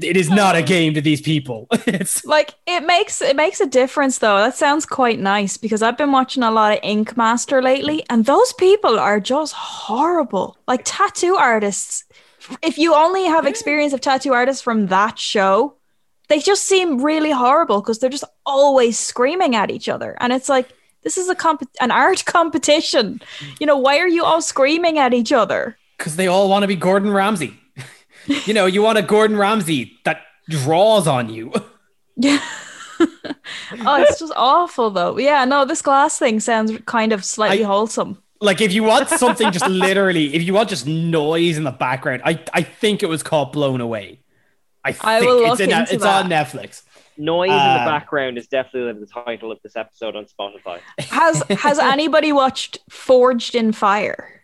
[0.02, 1.68] It is not a game to these people.
[1.72, 4.38] it's Like it makes it makes a difference though.
[4.38, 8.26] That sounds quite nice because I've been watching a lot of Ink Master lately, and
[8.26, 10.58] those people are just horrible.
[10.68, 12.06] Like tattoo artists.
[12.62, 15.76] If you only have experience of tattoo artists from that show,
[16.30, 20.50] they just seem really horrible because they're just always screaming at each other, and it's
[20.50, 20.70] like
[21.04, 23.22] this is a comp- an art competition.
[23.60, 25.78] You know why are you all screaming at each other?
[26.04, 27.58] because they all want to be Gordon Ramsay.
[28.46, 31.54] you know, you want a Gordon Ramsay that draws on you.
[32.18, 32.44] Yeah.
[33.00, 35.18] oh, it's just awful though.
[35.18, 38.22] Yeah, no, this glass thing sounds kind of slightly wholesome.
[38.42, 42.22] Like if you want something just literally, if you want just noise in the background,
[42.26, 44.20] I, I think it was called Blown Away.
[44.86, 46.26] I think I will it's, look in, into it's that.
[46.26, 46.84] on Netflix.
[47.18, 50.80] Noise in the Um, background is definitely the title of this episode on Spotify.
[51.00, 54.42] Has has anybody watched Forged in Fire?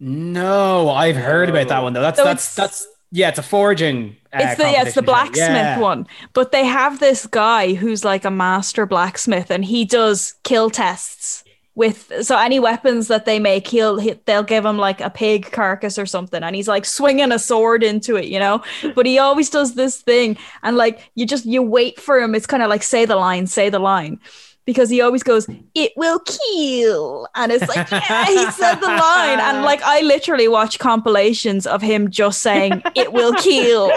[0.00, 2.00] No, I've heard about that one though.
[2.02, 4.16] That's So that's it's- that's yeah, it's a forging.
[4.34, 5.02] uh, It's the yeah, it's the competition show.
[5.02, 5.78] blacksmith Yeah.
[5.78, 6.06] one.
[6.34, 11.42] But they have this guy who's like a master blacksmith and he does kill tests
[11.78, 15.52] with so any weapons that they make he'll he, they'll give him like a pig
[15.52, 18.60] carcass or something and he's like swinging a sword into it you know
[18.96, 22.46] but he always does this thing and like you just you wait for him it's
[22.46, 24.18] kind of like say the line say the line
[24.64, 29.38] because he always goes it will kill and it's like yeah he said the line
[29.38, 33.88] and like i literally watch compilations of him just saying it will kill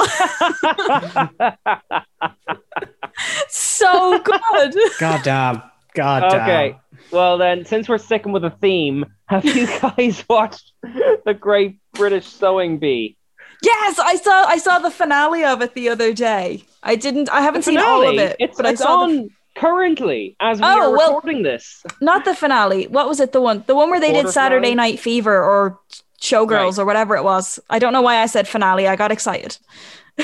[3.50, 5.64] so good God damn.
[5.94, 6.42] God damn.
[6.42, 6.78] Okay.
[7.12, 12.26] Well then, since we're sticking with the theme, have you guys watched the Great British
[12.28, 13.18] Sewing Bee?
[13.64, 16.64] Yes, I saw I saw the finale of it the other day.
[16.84, 18.36] I didn't I haven't seen all of it.
[18.40, 21.84] It's, but I it's saw on the, currently as we Oh, are well- recording this.
[22.02, 22.88] not the finale.
[22.88, 23.34] What was it?
[23.34, 24.92] The one the one where they did Saturday finale?
[24.94, 25.80] Night Fever or
[26.22, 26.80] Showgirls Right.
[26.80, 27.60] or whatever it was.
[27.70, 28.88] I don't know why I said finale.
[28.88, 29.58] I got excited.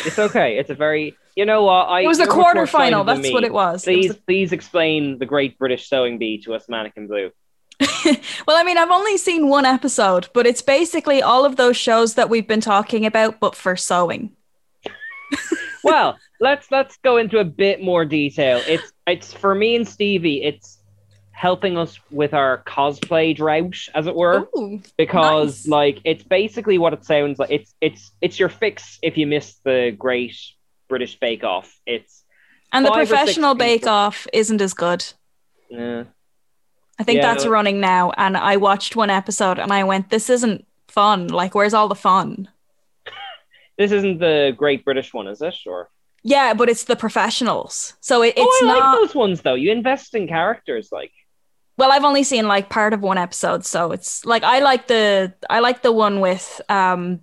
[0.05, 0.57] It's okay.
[0.57, 2.01] It's a very you know what I.
[2.01, 3.87] It was a you're much more quarterfinal, excited than that's what it was.
[3.87, 7.31] It was Please, please explain the Great British Sewing Bee to us, Mannequin Blue.
[8.47, 12.13] Well, I mean, I've only seen one episode, but it's basically all of those shows
[12.13, 14.31] that we've been talking about, but for sewing.
[15.83, 18.61] well, let's let's go into a bit more detail.
[18.65, 20.43] It's it's for me and Stevie.
[20.43, 20.76] It's
[21.37, 25.67] helping us with our cosplay drought, as it were, Ooh, because nice.
[25.67, 27.51] like it's basically what it sounds like.
[27.51, 30.35] It's it's it's your fix if you miss the Great
[30.89, 31.79] British Bake Off.
[31.85, 32.23] It's
[32.73, 35.05] And the professional people- Bake Off isn't as good.
[35.69, 36.05] Yeah.
[36.99, 38.11] I think Yeah, that's no- running now.
[38.17, 41.27] And I watched one episode and I went, this isn't fun.
[41.27, 42.47] Like, where's all the fun?
[43.77, 45.55] this isn't the Great British one, is it?
[45.67, 45.89] Or
[46.23, 47.93] Yeah, but it's the professionals.
[47.99, 48.79] So it, oh, it's oh, I not.
[48.79, 49.53] like those ones though.
[49.53, 51.11] You invest in characters, like
[51.77, 55.33] Well, I've only seen like part of one episode, so it's like I like the
[55.49, 57.21] I like the one with um,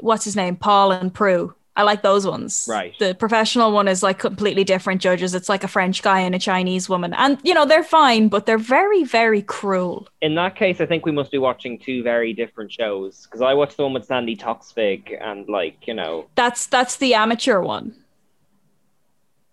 [0.00, 1.54] what's his name, Paul and Prue.
[1.76, 2.66] I like those ones.
[2.68, 2.92] Right.
[2.98, 5.32] The professional one is like completely different judges.
[5.32, 8.46] It's like a French guy and a Chinese woman, and you know they're fine, but
[8.46, 10.08] they're very very cruel.
[10.20, 13.54] in that case, I think we must be watching two very different shows because I
[13.54, 17.94] watched the one with Sandi Toksvig and like you know, That's that's the amateur one.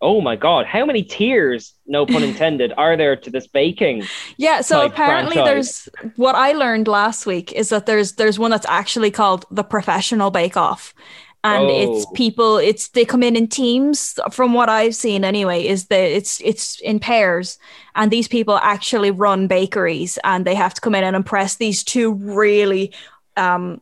[0.01, 4.11] Oh my god, how many tiers, no pun intended, are there to this baking?
[4.37, 5.43] Yeah, so apparently franchise.
[5.43, 9.63] there's what I learned last week is that there's there's one that's actually called the
[9.63, 10.93] professional bake off.
[11.43, 12.11] And it's Oh.
[12.15, 16.41] people it's they come in in teams from what I've seen anyway is that it's
[16.41, 17.59] it's in pairs
[17.95, 21.83] and these people actually run bakeries and they have to come in and impress these
[21.83, 22.91] two really
[23.37, 23.79] um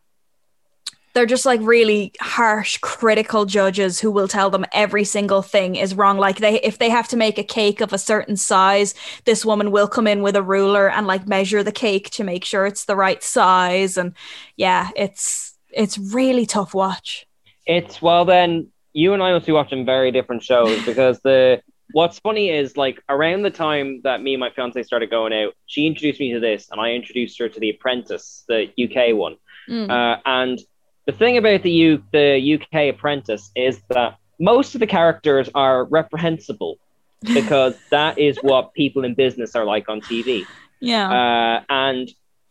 [1.13, 5.95] they're just like really harsh critical judges who will tell them every single thing is
[5.95, 8.93] wrong like they if they have to make a cake of a certain size
[9.25, 12.43] this woman will come in with a ruler and like measure the cake to make
[12.43, 14.13] sure it's the right size and
[14.57, 17.25] yeah it's it's really tough watch
[17.65, 21.61] It's well then you and I must be watching very different shows because the
[21.91, 25.53] what's funny is like around the time that me and my fiance started going out,
[25.65, 29.37] she introduced me to this and I introduced her to The Apprentice, the UK one.
[29.69, 29.89] Mm.
[29.89, 30.59] Uh, and
[31.05, 35.85] the thing about the U- the UK Apprentice is that most of the characters are
[35.85, 36.77] reprehensible
[37.21, 40.45] because that is what people in business are like on TV.
[40.81, 42.09] yeah Uh, and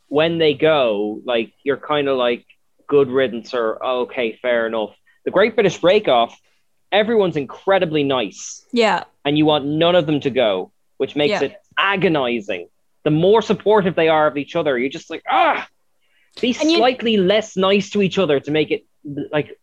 [0.09, 2.45] when they go, like you're kind of like
[2.87, 4.95] good riddance or "Oh, okay, fair enough.
[5.25, 6.39] The Great British Bake Off,
[6.91, 11.45] everyone's incredibly nice, yeah and you want none of them to go, which makes Yeah.
[11.49, 12.69] it agonizing.
[13.05, 15.67] The more supportive they are of each other, you're just like ah,
[16.41, 18.85] be And you- slightly less nice to each other to make it
[19.33, 19.59] like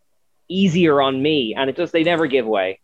[0.48, 2.80] easier on me, and it just they never give way.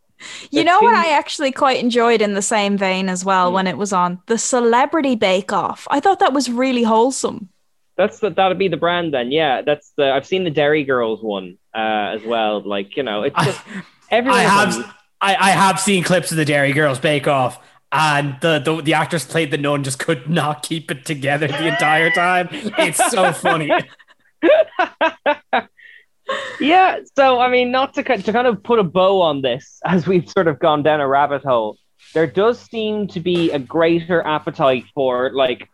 [0.49, 3.67] You The know what I actually quite enjoyed in the same vein as well when
[3.67, 5.87] it was on the Celebrity Bake Off.
[5.91, 7.49] I thought that was really wholesome.
[7.97, 9.31] That's the, that'd be the brand then.
[9.31, 10.11] Yeah, that's the.
[10.11, 12.61] I've seen the Derry Girls one uh, as well.
[12.61, 13.61] Like you know, it's just
[14.09, 14.39] everyone.
[14.39, 17.59] I have I, I have seen clips of the Derry Girls Bake Off,
[17.95, 21.67] and the, the the actress played the nun just could not keep it together the
[21.67, 22.49] entire time.
[22.51, 23.71] It's so funny.
[26.59, 30.07] Yeah, so I mean, not to to kind of put a bow on this, as
[30.07, 31.77] we've sort of gone down a rabbit hole,
[32.13, 35.69] there does seem to be a greater appetite for like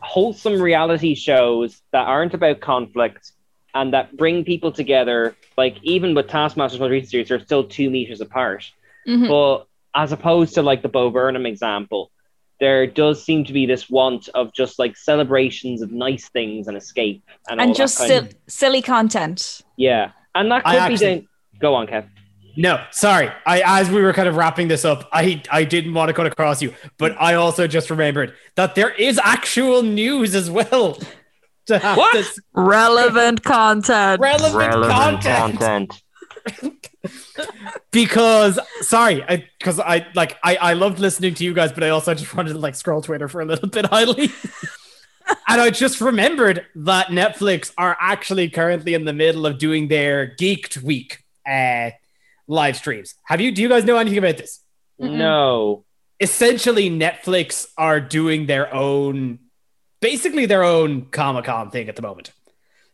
[0.00, 3.32] wholesome reality shows that aren't about conflict
[3.74, 5.34] and that bring people together.
[5.56, 8.70] Like even with Taskmaster's most recent series, they're still two meters apart.
[9.06, 9.28] Mhm.
[9.28, 12.10] But as opposed to like the Bo Burnham example,
[12.60, 16.76] there does seem to be this want of just like celebrations of nice things and
[16.76, 19.62] escape and, all and that just kind sil- of- silly content.
[19.76, 21.28] yeah, and that I could be actually- down.
[21.60, 22.06] Go on, Kev.
[22.56, 23.30] No, sorry.
[23.46, 26.26] I as we were kind of wrapping this up, I I didn't want to cut
[26.26, 30.98] across you, but I also just remembered that there is actual news as well.
[31.66, 32.14] To have What?
[32.14, 34.20] this Relevant content.
[34.20, 35.60] relevant, Relevant content.
[35.60, 36.88] content.
[37.90, 39.24] because sorry,
[39.58, 42.52] because I, like I I loved listening to you guys, but I also just wanted
[42.52, 44.30] to like scroll Twitter for a little bit idly.
[45.48, 50.34] and I just remembered that Netflix are actually currently in the middle of doing their
[50.36, 51.90] Geeked Week uh,
[52.46, 53.14] live streams.
[53.24, 53.52] Have you?
[53.52, 54.60] Do you guys know anything about this?
[54.98, 55.84] No.
[56.20, 59.38] Essentially, Netflix are doing their own,
[60.00, 62.32] basically their own Comic Con thing at the moment.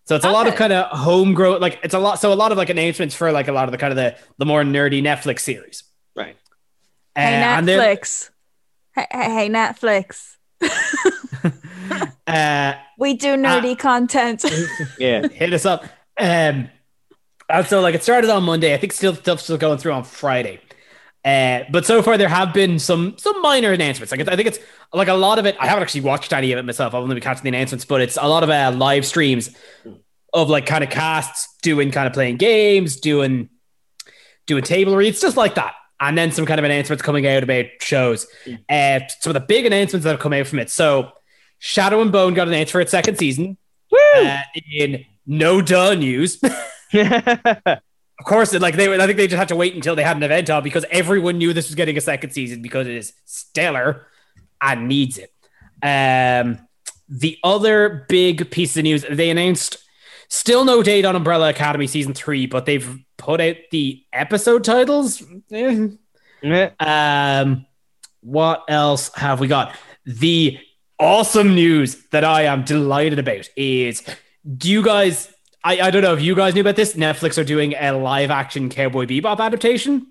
[0.06, 2.20] So it's a lot of kind of homegrown, like it's a lot.
[2.20, 4.16] So a lot of like announcements for like a lot of the kind of the
[4.38, 5.82] the more nerdy Netflix series.
[6.14, 6.36] Right.
[7.16, 8.30] Uh, Hey and Netflix.
[8.94, 10.36] Hey, hey, hey Netflix.
[12.26, 14.44] uh, We do nerdy content.
[14.98, 15.26] Yeah.
[15.28, 15.84] hit us up.
[16.18, 16.70] Um,
[17.48, 18.74] and so like it started on Monday.
[18.74, 20.60] I think still stuff's still going through on Friday.
[21.26, 24.12] Uh, but so far there have been some some minor announcements.
[24.12, 24.60] Like I think it's
[24.92, 25.56] like a lot of it.
[25.58, 26.94] I haven't actually watched any of it myself.
[26.94, 29.50] I've only been catching the announcements, but it's a lot of uh, live streams
[30.32, 33.48] of like kind of casts doing kind of playing games, doing
[34.46, 35.74] doing table reads, just like that.
[35.98, 38.28] And then some kind of announcements coming out about shows.
[38.68, 40.70] Uh, some of the big announcements that have come out from it.
[40.70, 41.10] So
[41.58, 43.56] Shadow and Bone got announced for its second season.
[44.16, 44.38] Uh,
[44.72, 46.40] in no duh news.
[48.18, 50.16] of course, it, like they I think they just had to wait until they had
[50.16, 53.12] an event on because everyone knew this was getting a second season because it is
[53.24, 54.06] stellar
[54.60, 55.32] and needs it.
[55.82, 56.66] Um,
[57.08, 59.78] the other big piece of news they announced
[60.28, 65.22] still no date on Umbrella Academy season three, but they've put out the episode titles.
[65.50, 66.70] Eh.
[66.80, 67.66] Um,
[68.20, 69.76] what else have we got?
[70.04, 70.58] The
[70.98, 74.02] awesome news that I am delighted about is
[74.56, 75.32] do you guys
[75.66, 76.94] I, I don't know if you guys knew about this.
[76.94, 80.06] Netflix are doing a live action Cowboy Bebop adaptation.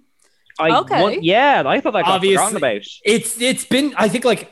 [0.59, 1.01] I, Okay.
[1.01, 2.81] what- yeah, I thought that got forgotten about.
[3.03, 4.51] It's it's been I think like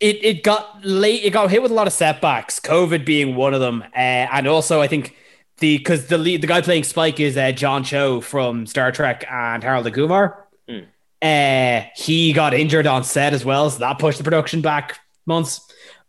[0.00, 3.54] it it got late it got hit with a lot of setbacks, COVID being one
[3.54, 3.82] of them.
[3.94, 5.16] Uh, and also I think
[5.58, 9.24] the because the lead the guy playing Spike is uh, John Cho from Star Trek
[9.30, 10.46] and Harold and Kumar.
[10.68, 10.80] Hmm.
[11.20, 15.60] Uh, he got injured on set as well, so that pushed the production back months.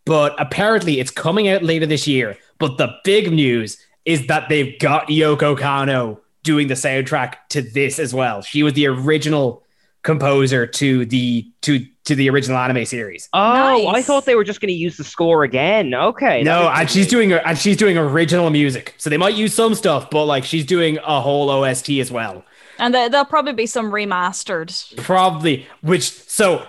[0.06, 2.38] But apparently, it's coming out later this year.
[2.58, 3.76] But the big news
[4.10, 8.42] is that they've got Yoko Kanno doing the soundtrack to this as well.
[8.42, 9.62] She was the original
[10.02, 13.28] composer to the to to the original anime series.
[13.34, 15.94] Oh, I thought they were just going to use the score again.
[15.94, 16.42] Okay.
[16.42, 18.94] No, and is- she's doing and she's doing original music.
[18.98, 22.42] So they might use some stuff, but like she's doing a whole OST as well.
[22.78, 24.72] and there, there'll probably be some remastered.
[24.96, 26.66] Probably, which so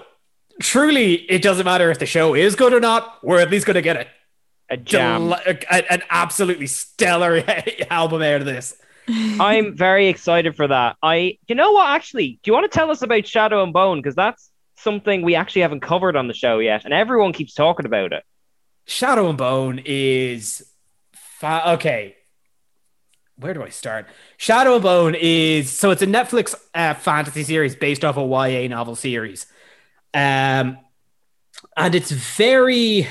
[0.62, 3.18] truly it doesn't matter if the show is good or not.
[3.24, 4.08] We're at least going to get a,
[4.72, 5.30] a jam.
[5.30, 7.44] deli- a- an absolutely stellar
[7.90, 8.76] album out of this.
[9.08, 10.96] I'm very excited for that.
[11.04, 11.90] I, you know what?
[11.90, 14.00] Actually, do you want to tell us about Shadow and Bone?
[14.00, 17.86] Because that's something we actually haven't covered on the show yet, and everyone keeps talking
[17.86, 18.24] about it.
[18.88, 20.66] Shadow and Bone is
[21.14, 22.16] fa- okay.
[23.36, 24.08] Where do I start?
[24.38, 28.68] Shadow and Bone is so it's a Netflix uh, fantasy series based off a YA
[28.68, 29.46] novel series,
[30.14, 30.78] um,
[31.76, 33.08] and it's very.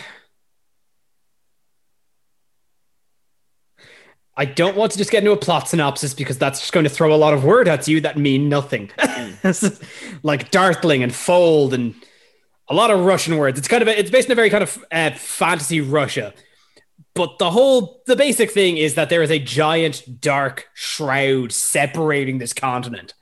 [4.37, 6.91] I don't want to just get into a plot synopsis because that's just going to
[6.91, 8.91] throw a lot of word at you that mean nothing,
[10.23, 11.95] like Darkling and fold and
[12.69, 13.59] a lot of Russian words.
[13.59, 16.33] It's kind of a, it's based in a very kind of uh, fantasy Russia,
[17.15, 22.39] but the whole the basic thing is that there is a giant dark shroud separating
[22.39, 23.15] this continent,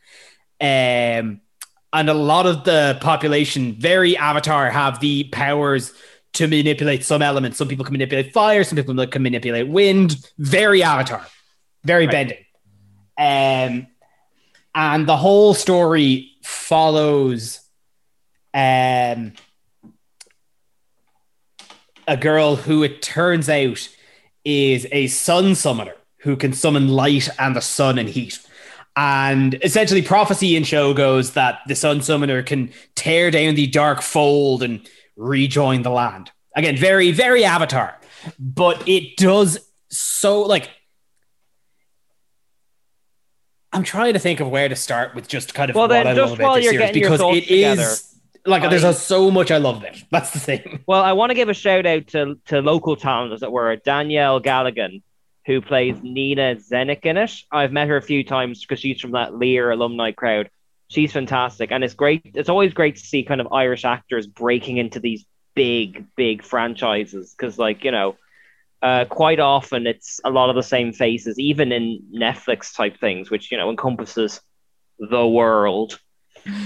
[0.61, 1.40] um,
[1.92, 5.92] and a lot of the population, very Avatar, have the powers
[6.35, 7.59] to manipulate some elements.
[7.59, 10.16] Some people can manipulate fire, some people can manipulate wind.
[10.39, 11.26] Very Avatar,
[11.85, 12.39] very bending.
[13.18, 13.89] Um,
[14.74, 17.61] and the whole story follows
[18.55, 19.33] um,
[22.07, 23.89] a girl who it turns out
[24.45, 28.39] is a sun summoner who can summon light and the sun and heat.
[28.97, 34.03] And essentially, prophecy in show goes that the sun summoner can tear down the dark
[34.03, 34.89] fold and
[35.19, 36.31] rejoin the land.
[36.57, 37.99] Again, very, very avatar,
[38.39, 39.59] but it does
[39.91, 40.71] so like.
[43.73, 46.07] I'm trying to think of where to start with just kind of Well, what then,
[46.07, 48.51] I just love about while this you're series getting your because thoughts it is together,
[48.51, 50.03] like there's I- a, so much I love it.
[50.11, 50.83] That's the thing.
[50.87, 53.77] Well, I want to give a shout out to, to local talent, as it were,
[53.77, 55.03] Danielle Galligan,
[55.47, 57.31] who plays Nina Zenik in it.
[57.53, 60.49] I've met her a few times because she's from that Lir alumni crowd.
[60.89, 62.22] She's fantastic, and it's great.
[62.34, 67.34] It's always great to see kind of Irish actors breaking into these big, big franchises
[67.36, 68.16] because, like you know,
[68.82, 73.30] uh, quite often it's a lot of the same faces, even in Netflix type things,
[73.30, 74.41] which you know encompasses
[74.99, 75.99] the world.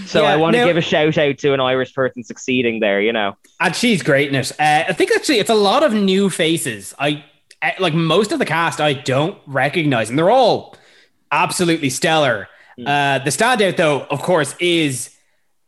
[0.06, 3.00] So Yeah, I want to give a shout out to an Irish person succeeding there.
[3.00, 3.36] You know.
[3.58, 4.52] And she's great in it.
[4.52, 6.94] Uh, I think actually it's a lot of new faces.
[6.98, 7.24] I
[7.62, 10.76] uh, like most of the cast I don't recognize, and they're all
[11.30, 12.48] absolutely stellar.
[12.78, 15.10] Uh, the standout, though, of course, is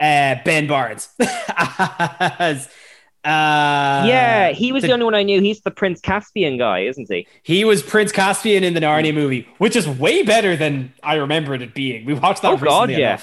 [0.01, 1.09] uh, Ben Barnes.
[1.19, 2.67] As,
[3.25, 5.41] uh, yeah, he was the, the- only one I knew.
[5.41, 7.27] He's the Prince Caspian guy, isn't he?
[7.43, 11.63] He was Prince Caspian in the Narnia movie, which is way better than I remembered
[11.63, 12.05] it being.
[12.05, 13.19] We watched that Oh, God, recently yeah.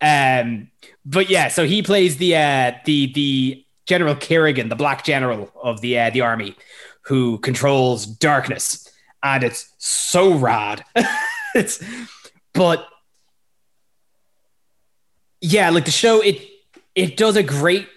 [0.00, 0.46] enough.
[0.46, 0.68] Um,
[1.04, 5.80] but yeah, so he plays the uh, the the General Kirigan, the Black General of
[5.80, 6.56] the uh, the army,
[7.02, 8.90] who controls darkness,
[9.22, 10.84] and it's so rad.
[11.54, 11.82] it's
[12.52, 12.86] but
[15.40, 16.40] yeah, like the show, it
[16.94, 17.88] it does a great.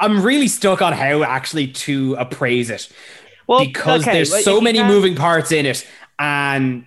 [0.00, 2.90] I'm really stuck on how actually to appraise it
[3.46, 5.86] Well, because okay, there's well, so many can- moving parts in it
[6.18, 6.84] and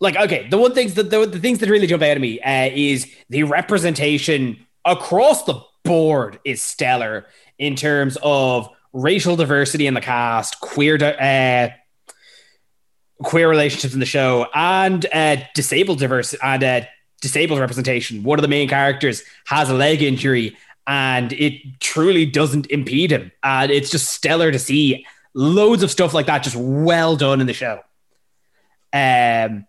[0.00, 2.40] like okay the one things that the, the things that really jump out at me
[2.40, 7.26] uh, is the representation across the board is stellar
[7.58, 11.68] in terms of racial diversity in the cast queer uh,
[13.22, 16.80] queer relationships in the show and uh, disabled diversity and uh,
[17.20, 18.22] disabled representation.
[18.22, 20.56] One of the main characters has a leg injury
[20.86, 23.32] and it truly doesn't impede him.
[23.42, 25.06] And it's just stellar to see.
[25.34, 27.80] Loads of stuff like that just well done in the show.
[28.92, 29.66] Um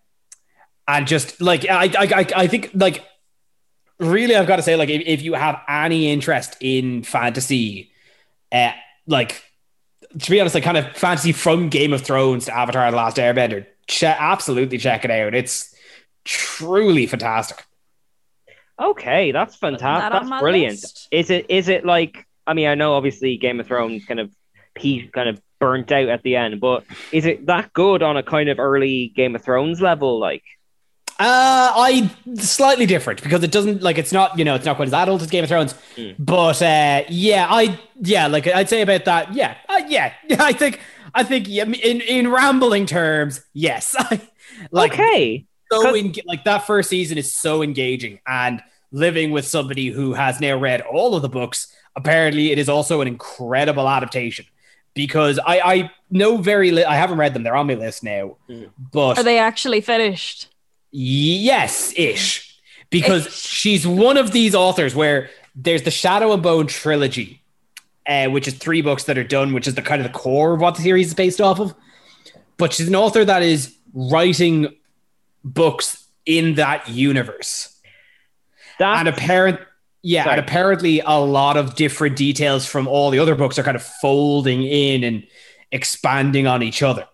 [0.87, 3.05] and just like i i i, think like
[3.99, 7.91] really i've got to say like if, if you have any interest in fantasy
[8.51, 8.71] uh
[9.05, 9.43] like
[10.17, 13.17] to be honest like kind of fantasy from game of thrones to avatar the last
[13.17, 13.67] airbender
[14.03, 15.33] absolutely check it out.
[15.33, 15.68] It's
[16.29, 17.65] truly fantastic
[18.81, 20.13] Okay, that's fantastic.
[20.13, 20.71] that That's brilliant.
[20.81, 21.07] list.
[21.11, 21.47] Is it?
[21.49, 22.25] Is it like?
[22.47, 24.31] I mean, I know obviously Game of Thrones kind of
[24.77, 28.23] he kind of burnt out at the end, but is it that good on a
[28.23, 30.17] kind of early Game of Thrones level?
[30.17, 30.43] Like,
[31.19, 34.87] Uh, I slightly different because it doesn't like it's not you know it's not quite
[34.87, 35.75] as adult as Game of Thrones,
[36.17, 40.79] but uh, yeah, I yeah like I'd say about that yeah uh, yeah I think
[41.13, 43.93] I think yeah, in in rambling terms yes
[44.71, 48.61] like okay, so en- like that first season is so engaging and
[48.91, 53.01] living with somebody who has now read all of the books apparently it is also
[53.01, 54.45] an incredible adaptation
[54.93, 58.37] because I I know very li- I haven't read them they're on my list now
[58.91, 60.47] but Are they actually finished?
[60.91, 62.59] Yes, ish.
[62.89, 67.43] Because she's one of these authors where there's the Shadow and Bone trilogy,
[68.07, 70.53] uh, which is three books that are done, which is the kind of the core
[70.55, 71.75] of what the series is based off of.
[72.57, 74.75] But she's an author that is writing
[75.43, 77.75] books in that universe.
[78.77, 79.59] That's, and apparent
[80.01, 80.37] yeah, Sorry.
[80.37, 83.83] and apparently a lot of different details from all the other books are kind of
[83.83, 85.27] folding in and
[85.71, 87.05] expanding on each other.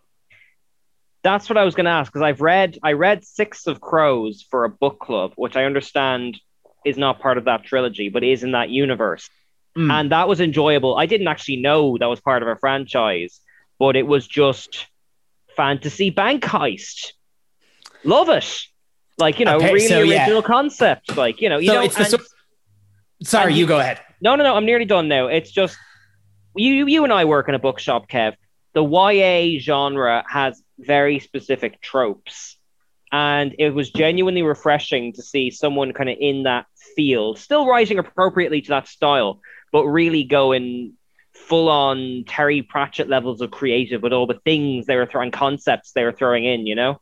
[1.23, 4.45] that's what I was going to ask because I've read I read Six of Crows
[4.49, 6.39] for a book club, which I understand
[6.85, 9.29] is not part of that trilogy, but is in that universe.
[9.77, 9.91] Mm.
[9.91, 10.95] and that was enjoyable.
[10.95, 13.41] I didn't actually know that was part of a franchise,
[13.77, 14.87] but it was just
[15.57, 17.11] fantasy bank heist.
[18.05, 18.61] Love it.
[19.17, 20.21] Like, you know, Okay, really so, yeah.
[20.23, 21.15] original concept.
[21.15, 22.21] Like, you know, you So know, it's and- sort-
[23.23, 23.99] Sorry, and you go ahead.
[24.21, 24.55] no, no, no.
[24.55, 25.27] I'm nearly done now.
[25.27, 25.77] It's just
[26.55, 28.33] you, you and I work in a bookshop, Kev.
[28.73, 32.57] The YA genre has very specific tropes,
[33.13, 37.99] and it was genuinely refreshing to see someone kind of in that field, still writing
[37.99, 39.39] appropriately to that style,
[39.71, 40.93] but really going
[41.33, 45.93] full on Terry Pratchett levels of creative with all the things they were throwing, concepts
[45.93, 46.67] they were throwing in.
[46.67, 47.01] You know.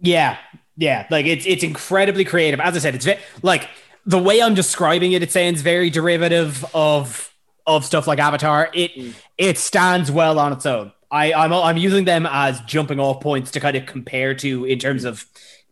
[0.00, 0.36] Yeah,
[0.76, 2.60] yeah, like it's it's incredibly creative.
[2.60, 3.68] As I said, it's ve- like
[4.04, 5.22] the way I'm describing it.
[5.22, 7.34] It sounds very derivative of
[7.66, 8.70] of stuff like Avatar.
[8.74, 10.92] It it stands well on its own.
[11.10, 14.78] I I'm I'm using them as jumping off points to kind of compare to in
[14.78, 15.24] terms of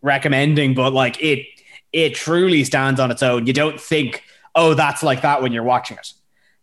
[0.02, 1.46] recommending, but like it
[1.92, 3.46] it truly stands on its own.
[3.46, 6.12] You don't think, oh, that's like that when you're watching it.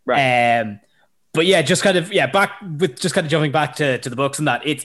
[0.04, 0.60] Right.
[0.60, 0.80] Um,
[1.32, 4.10] but yeah, just kind of yeah, back with just kind of jumping back to, to
[4.10, 4.84] the books and that it's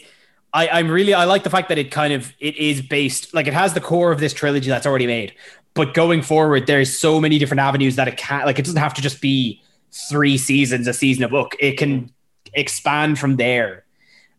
[0.57, 3.45] I, I'm really I like the fact that it kind of it is based like
[3.45, 5.35] it has the core of this trilogy that's already made.
[5.75, 8.95] But going forward, there's so many different avenues that it can like it doesn't have
[8.95, 9.61] to just be
[10.09, 11.55] three seasons, a season a book.
[11.59, 12.11] It can
[12.55, 13.85] expand from there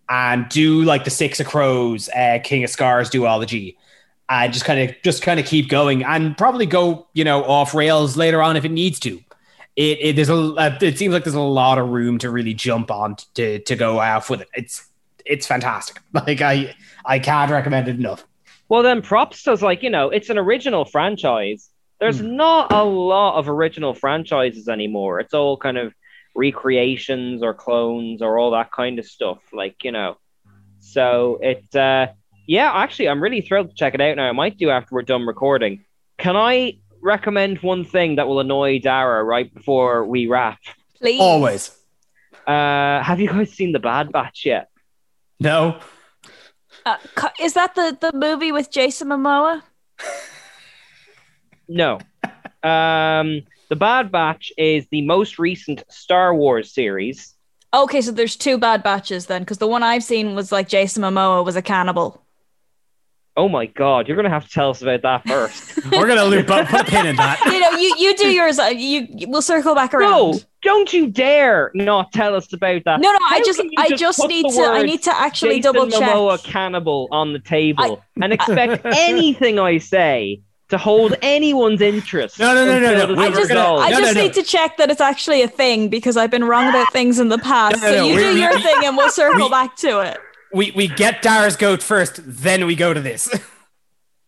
[0.09, 3.77] and do like the Six of Crows, uh, King of Scars duology,
[4.29, 7.75] and just kind of just kind of keep going and probably go you know off
[7.75, 9.21] rails later on if it needs to.
[9.77, 12.55] It, it there's a uh, it seems like there's a lot of room to really
[12.55, 14.49] jump on to to go off with it.
[14.55, 14.88] It's
[15.29, 16.03] it's fantastic.
[16.13, 16.75] Like I
[17.05, 18.25] I can't recommend it enough.
[18.69, 21.71] Well, then props does like you know it's an original franchise.
[22.01, 25.21] There's not a lot of original franchises anymore.
[25.21, 25.93] It's all kind of
[26.35, 29.39] recreations or clones or all that kind of stuff.
[29.53, 30.17] Like you know,
[30.81, 32.09] so it uh,
[32.47, 32.73] yeah.
[32.75, 34.29] Actually, I'm really thrilled to check it out now.
[34.29, 35.85] I might do after we're done recording.
[36.19, 40.59] Can I recommend one thing that will annoy Dara right before we wrap?
[40.99, 41.21] Please.
[41.21, 41.71] Always.
[42.47, 44.68] Uh, have you guys seen the Bad Batch yet?
[45.41, 45.79] No.
[46.87, 46.97] Uh,
[47.41, 49.63] is that the the movie with Jason Momoa?
[51.69, 51.99] No.
[52.63, 57.35] Um, the Bad Batch is the most recent Star Wars series.
[57.75, 61.03] Okay, so there's two Bad Batches then, because the one I've seen was like Jason
[61.03, 62.25] Momoa was a cannibal.
[63.37, 65.85] Oh my god, you're gonna have to tell us about that first.
[65.93, 67.39] We're gonna loop up, put a pin in that.
[67.45, 68.59] you know, you you do yours.
[68.59, 70.11] uh, You we'll circle back around.
[70.11, 73.01] No, don't you dare not tell us about that.
[73.01, 75.91] No, no, I How just- I just need to- I need to actually Jason double
[75.91, 76.11] check.
[76.11, 80.41] Momoa cannibal on the table and expect anything I say
[80.71, 82.39] to hold anyone's interest.
[82.39, 83.23] No, no, no, no, no.
[83.23, 84.23] I just, gonna- I No, no, just no.
[84.23, 87.29] need to check that it's actually a thing because I've been wrong about things in
[87.29, 87.81] the past.
[87.81, 89.77] No, no, so you we- do we- your we- thing and we'll circle we- back
[89.77, 90.19] to it.
[90.53, 93.29] We we get Dara's goat first, then we go to this.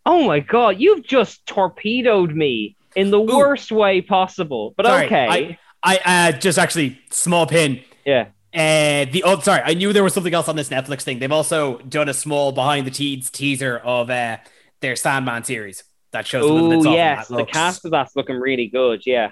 [0.07, 4.75] Oh my god, you've just torpedoed me in the worst way possible.
[4.77, 5.27] But Sorry, okay.
[5.29, 7.83] I, I uh, just actually small pin.
[8.05, 8.29] yeah.
[8.53, 11.21] Uh, the oh, sorry, I knew there was something else on this Netflix thing.
[11.21, 14.39] They've also done a small behind the teens teaser of uh,
[14.81, 18.37] their Sandman series that shows Oh bits off and yes, the cast of that's looking
[18.37, 19.03] really good.
[19.07, 19.31] Yeah.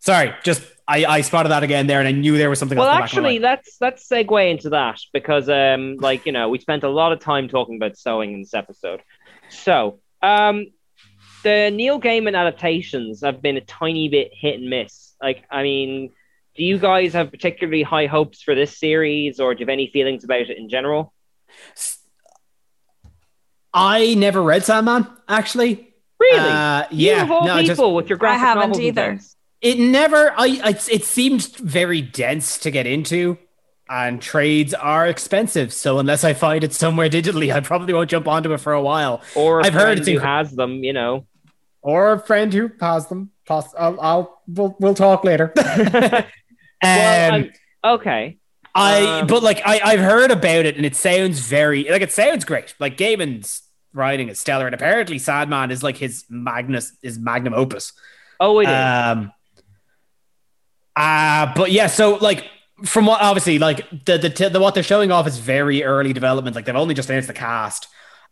[0.00, 2.78] Sorry, just I, I spotted that again there, and I knew there was something.
[2.78, 5.96] Well, else in the back of my actually, let's let's segue into that because, um,
[5.96, 9.02] like you know, we spent a lot of time talking about sewing in this episode.
[9.50, 10.66] So, um,
[11.42, 15.07] the Neil Gaiman adaptations have been a tiny bit hit and miss.
[15.20, 16.12] Like, I mean,
[16.56, 19.88] do you guys have particularly high hopes for this series, or do you have any
[19.92, 21.12] feelings about it in general?
[23.74, 25.94] I never read Sandman actually.
[26.20, 26.38] Really?
[26.38, 28.80] Uh, You yeah, of all no, I people just- with your graphic I haven't novels
[28.80, 29.06] either.
[29.12, 29.36] things.
[29.60, 30.32] It never.
[30.36, 30.46] I.
[30.70, 33.38] It, it seemed very dense to get into,
[33.90, 35.72] and trades are expensive.
[35.72, 38.80] So unless I find it somewhere digitally, I probably won't jump onto it for a
[38.80, 39.20] while.
[39.34, 41.26] Or a I've heard friend it's who inc- has them, you know.
[41.82, 43.30] or a friend who has them.
[43.48, 45.52] Poss- I'll, I'll we'll, we'll talk later.
[45.56, 46.24] um,
[46.82, 47.44] Well,
[47.84, 48.38] okay.
[48.74, 52.12] I um, but like I I've heard about it and it sounds very like it
[52.12, 52.74] sounds great.
[52.78, 53.62] Like Gaiman's
[53.94, 57.94] writing is stellar and apparently Sandman is like his magnus his magnum opus.
[58.38, 58.68] Oh, it is.
[58.68, 59.32] Um
[60.94, 62.44] uh but yeah, so like
[62.84, 66.54] from what obviously like the, the the what they're showing off is very early development.
[66.54, 67.88] Like they've only just announced the cast.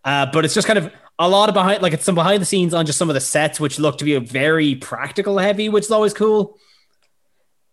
[0.07, 2.47] Uh, but it's just kind of a lot of behind, like it's some behind the
[2.47, 5.69] scenes on just some of the sets, which look to be a very practical heavy,
[5.69, 6.57] which is always cool.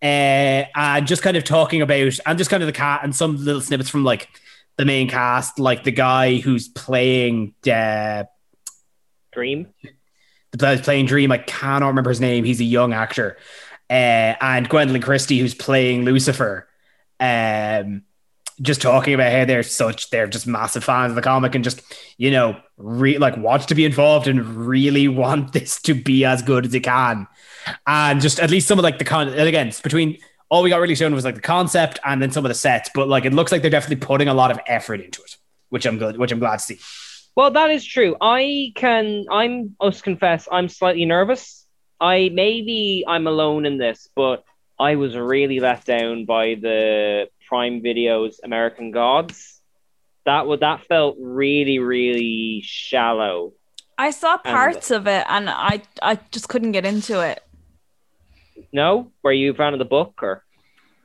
[0.02, 3.36] Uh, and just kind of talking about, and just kind of the cat and some
[3.36, 4.28] little snippets from like
[4.76, 8.24] the main cast, like the guy who's playing uh,
[9.32, 9.68] Dream.
[10.50, 11.30] the guy who's playing Dream.
[11.30, 12.44] I cannot remember his name.
[12.44, 13.38] He's a young actor.
[13.88, 16.68] Uh, and Gwendoline Christie, who's playing Lucifer.
[17.20, 18.02] Um,
[18.62, 21.82] just talking about how they're such they're just massive fans of the comic and just
[22.18, 26.42] you know re- like want to be involved and really want this to be as
[26.42, 27.26] good as it can
[27.86, 30.16] and just at least some of like the con and again it's between
[30.50, 32.88] all we got really shown was like the concept and then some of the sets
[32.94, 35.36] but like it looks like they're definitely putting a lot of effort into it
[35.70, 36.78] which i'm good which i'm glad to see
[37.36, 38.14] Well, that is true.
[38.20, 39.26] I can.
[39.28, 39.74] I'm.
[39.82, 41.66] Must confess, I'm slightly nervous.
[42.00, 44.44] I maybe I'm alone in this, but
[44.78, 49.60] I was really let down by the Prime Video's American Gods.
[50.26, 53.52] That would that felt really, really shallow.
[53.98, 57.42] I saw And- parts of it and I I just couldn't get into it.
[58.72, 60.44] No, were you a fan of the book or?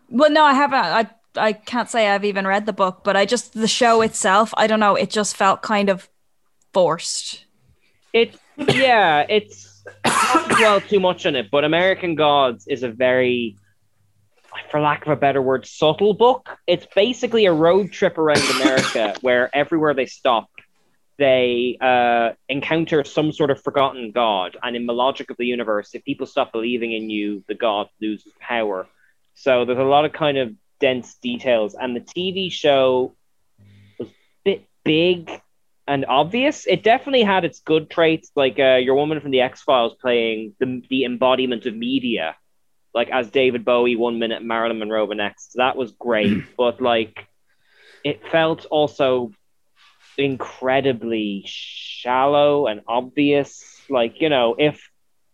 [0.10, 0.80] Well, no, I haven't.
[0.80, 4.54] I I can't say I've even read the book, but I just the show itself.
[4.58, 4.96] I don't know.
[4.96, 6.10] It just felt kind of
[6.74, 7.46] forced.
[8.14, 9.84] It's yeah, it's
[10.58, 13.56] dwell too much on it, but American Gods is a very,
[14.70, 16.50] for lack of a better word, subtle book.
[16.68, 20.50] It's basically a road trip around America where everywhere they stop,
[21.18, 25.94] they uh, encounter some sort of forgotten god, and in the logic of the universe,
[25.94, 28.88] if people stop believing in you, the god loses power.
[29.36, 33.16] So there's a lot of kind of dense details, and the TV show
[33.98, 34.12] was a
[34.44, 35.30] bit big
[35.88, 36.68] and obvious.
[36.68, 40.54] It definitely had its good traits, like uh, your woman from the X Files playing
[40.60, 42.36] the the embodiment of media,
[43.00, 45.54] like as David Bowie one minute, Marilyn Monroe the next.
[45.64, 47.16] That was great, but like
[48.04, 49.32] it felt also
[50.18, 53.64] incredibly shallow and obvious.
[53.90, 54.76] Like you know, if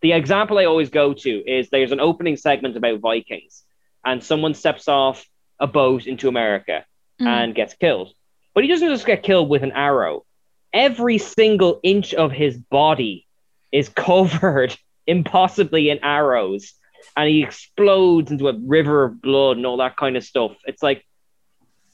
[0.02, 3.64] the example I always go to is there's an opening segment about Vikings,
[4.06, 5.26] and someone steps off
[5.60, 6.86] a boat into America
[7.22, 7.28] Mm.
[7.28, 8.10] and gets killed.
[8.54, 10.26] But he doesn't just get killed with an arrow.
[10.74, 13.26] Every single inch of his body
[13.72, 14.76] is covered
[15.08, 16.74] impossibly in arrows,
[17.18, 20.52] and he explodes into a river of blood and all that kind of stuff.
[20.66, 21.06] It's like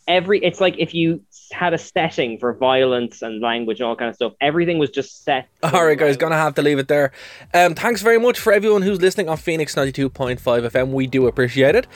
[0.07, 4.09] every it's like if you had a setting for violence and language and all kind
[4.09, 4.33] of stuff.
[4.41, 5.47] Everything was just set.
[5.63, 7.11] All right, guys, gonna have to leave it there.
[7.53, 10.91] Um, thanks very much for everyone who's listening on Phoenix ninety two point five FM.
[10.91, 11.87] We do appreciate it.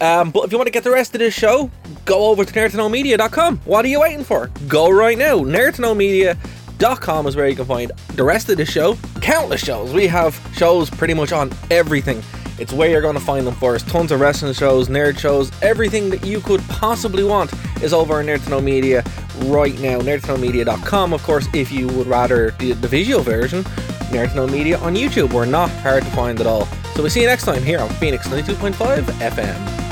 [0.00, 1.70] Um, but if you want to get the rest of this show,
[2.04, 3.58] go over to nerdtoknowmedia.com.
[3.64, 4.50] What are you waiting for?
[4.68, 5.38] Go right now.
[5.38, 8.96] Nerdtoknowmedia.com is where you can find the rest of the show.
[9.20, 9.92] Countless shows.
[9.92, 12.22] We have shows pretty much on everything.
[12.58, 13.88] It's where you're going to find them first.
[13.88, 17.52] Tons of wrestling shows, nerd shows, everything that you could possibly want
[17.82, 19.04] is over on Nerd to Know Media
[19.44, 20.00] right now.
[20.00, 23.62] NerdToKnowMedia.com, of course, if you would rather the, the visual version.
[24.10, 25.32] Nerd to Know Media on YouTube.
[25.32, 26.66] We're not hard to find at all.
[26.94, 29.87] So we'll see you next time here on Phoenix 92.5 FM.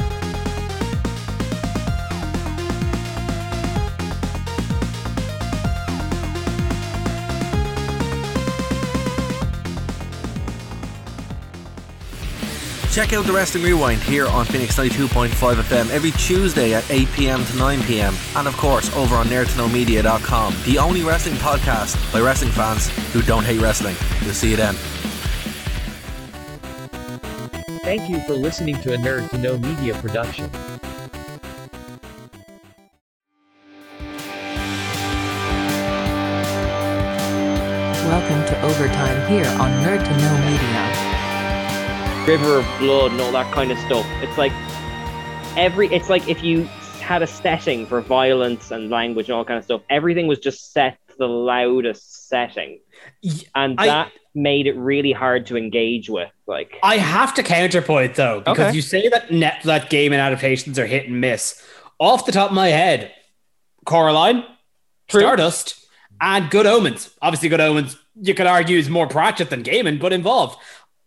[12.97, 17.45] Check out the Wrestling Rewind here on Phoenix 92.5 FM every Tuesday at 8 pm
[17.45, 18.15] to 9 pm.
[18.35, 23.45] And of course, over on nerdtoknowmedia.com, the only wrestling podcast by wrestling fans who don't
[23.45, 23.97] hate wrestling.
[24.23, 24.75] We'll see you then.
[27.83, 30.51] Thank you for listening to a Nerd to Know Media production.
[38.09, 40.96] Welcome to Overtime here on Nerd to Know Media.
[42.27, 44.05] River of Blood and all that kind of stuff.
[44.23, 44.53] It's like
[45.57, 45.87] every.
[45.89, 46.65] It's like if you
[47.01, 49.83] had a setting for violence and language and all kind of stuff.
[49.89, 52.81] Everything was just set to the loudest setting,
[53.55, 56.31] and I- that made it really hard to engage with.
[56.47, 58.75] Like I have to counterpoint though, because Okay.
[58.77, 61.63] you say that net that Gaiman adaptations are hit and miss.
[62.01, 63.13] Off the top of my head,
[63.87, 64.45] Coraline,
[65.09, 65.87] Stardust,
[66.21, 67.11] and Good Omens.
[67.23, 70.59] Obviously, Good Omens, you could argue is more Pratchett than Gaiman, but involved.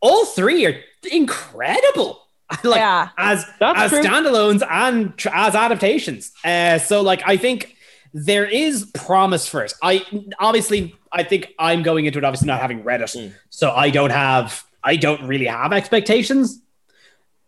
[0.02, 0.76] All three are
[1.12, 2.22] incredible.
[2.64, 4.02] like as That's as true.
[4.02, 6.32] standalones and tr- as adaptations.
[6.43, 7.76] Uh, so like I think
[8.14, 9.74] there is promise for it.
[9.84, 10.04] I
[10.39, 13.28] obviously I think I'm going into it obviously not having read it, Hmm.
[13.50, 16.60] so I don't have I don't really have expectations.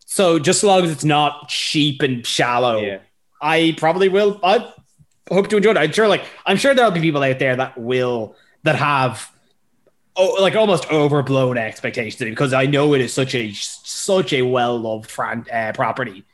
[0.06, 3.00] So just as long as it's not cheap and shallow,
[3.42, 4.40] I probably will.
[4.44, 4.72] I
[5.32, 5.78] hope to enjoy it.
[5.78, 9.31] I'm sure, like I'm sure there'll be people out there that will that have
[10.16, 14.78] oh, like almost overblown expectations because I know it is such a such a well
[14.80, 16.26] loved fran- uh, property.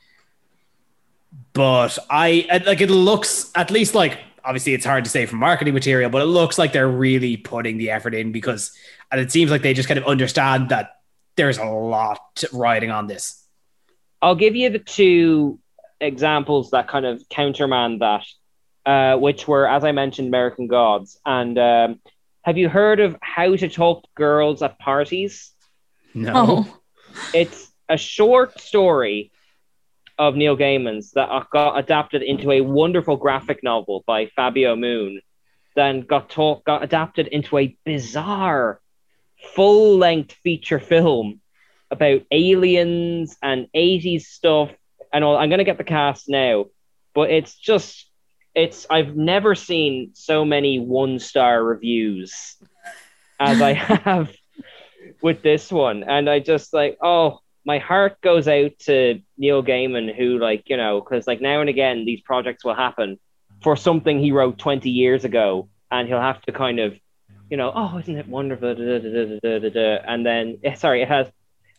[1.53, 5.73] But I like it looks at least like obviously it's hard to say from marketing
[5.73, 8.71] material, but it looks like they're really putting the effort in because
[9.11, 10.97] and it seems like they just kind of understand that
[11.36, 13.45] there's a lot riding on this.
[14.21, 15.59] I'll give you the two
[16.01, 18.25] examples that kind of countermand that,
[18.86, 21.19] uh, which were, as I mentioned, American Gods.
[21.25, 21.99] And um,
[22.47, 25.51] have you heard of How to Talk to Girls at Parties?
[26.13, 26.65] No.
[27.33, 29.33] It's a short story
[30.17, 35.19] of Neil Gaiman's that got adapted into a wonderful graphic novel by Fabio Moon,
[35.75, 38.79] then got talk, got adapted into a bizarre
[39.53, 41.41] full length feature film
[41.91, 44.71] about aliens and 80s stuff
[45.11, 45.35] and all.
[45.35, 46.67] I'm going to get the cast now,
[47.13, 48.07] but it's just,
[48.58, 52.58] it's, I've never seen so many one star reviews
[53.39, 54.36] as I have
[55.22, 56.03] with this one.
[56.03, 60.78] And I just like, oh, my heart goes out to Neil Gaiman, who, like, you
[60.78, 63.20] know, because like now and again, these projects will happen
[63.62, 66.95] for something he wrote 20 years ago, and he'll have to kind of,
[67.51, 68.70] you know, oh, isn't it wonderful?
[68.72, 71.28] And then, eh, sorry, it has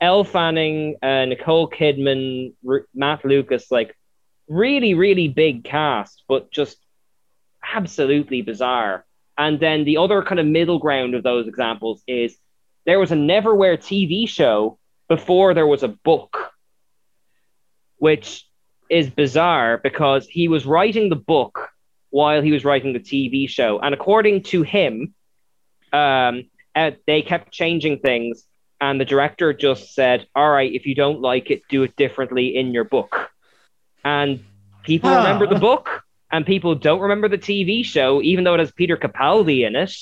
[0.01, 3.97] Elle Fanning, uh, Nicole Kidman, R- Matt Lucas, like
[4.49, 6.78] really, really big cast, but just
[7.74, 9.05] absolutely bizarre.
[9.36, 12.36] And then the other kind of middle ground of those examples is
[12.86, 14.78] there was a Neverwhere TV show
[15.09, 16.53] before there was a book,
[17.99, 18.46] which
[18.90, 21.68] is bizarre because he was writing the book
[22.11, 23.78] while he was writing the TV show.
[23.78, 25.14] And according to him,
[25.92, 26.44] um,
[26.74, 28.44] uh, they kept changing things.
[28.80, 32.57] And the director just said, All right, if you don't like it, do it differently
[32.57, 33.30] in your book.
[34.05, 34.44] And
[34.84, 35.16] people Huh.
[35.16, 38.96] remember the book, and people don't remember the TV show, even though it has Peter
[38.96, 39.94] Capaldi in it.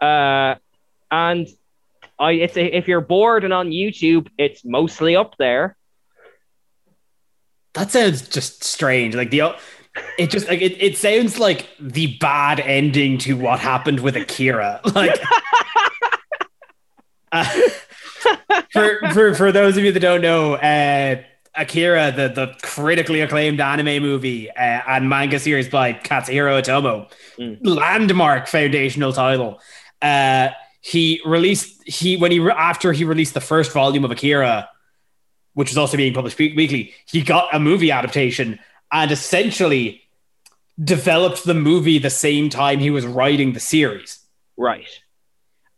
[0.00, 0.56] Uh,
[1.10, 1.46] and
[2.18, 5.76] I, it's a, if you're bored and on YouTube, it's mostly up there.
[7.74, 9.14] That sounds just strange.
[9.14, 9.54] Like the
[10.18, 14.80] it just like it, it sounds like the bad ending to what happened with Akira.
[14.94, 15.20] Like
[17.32, 17.44] uh,
[18.72, 21.22] for for for those of you that don't know, uh
[21.56, 27.08] Akira, the the critically acclaimed anime movie uh, and manga series by Katsuhiro Otomo,
[27.62, 29.60] landmark foundational title.
[30.02, 30.50] Uh,
[30.80, 34.68] he released he when he after he released the first volume of Akira,
[35.54, 38.58] which was also being published weekly, he got a movie adaptation,
[38.92, 40.02] and essentially
[40.82, 44.18] developed the movie the same time he was writing the series.
[44.56, 44.88] Right.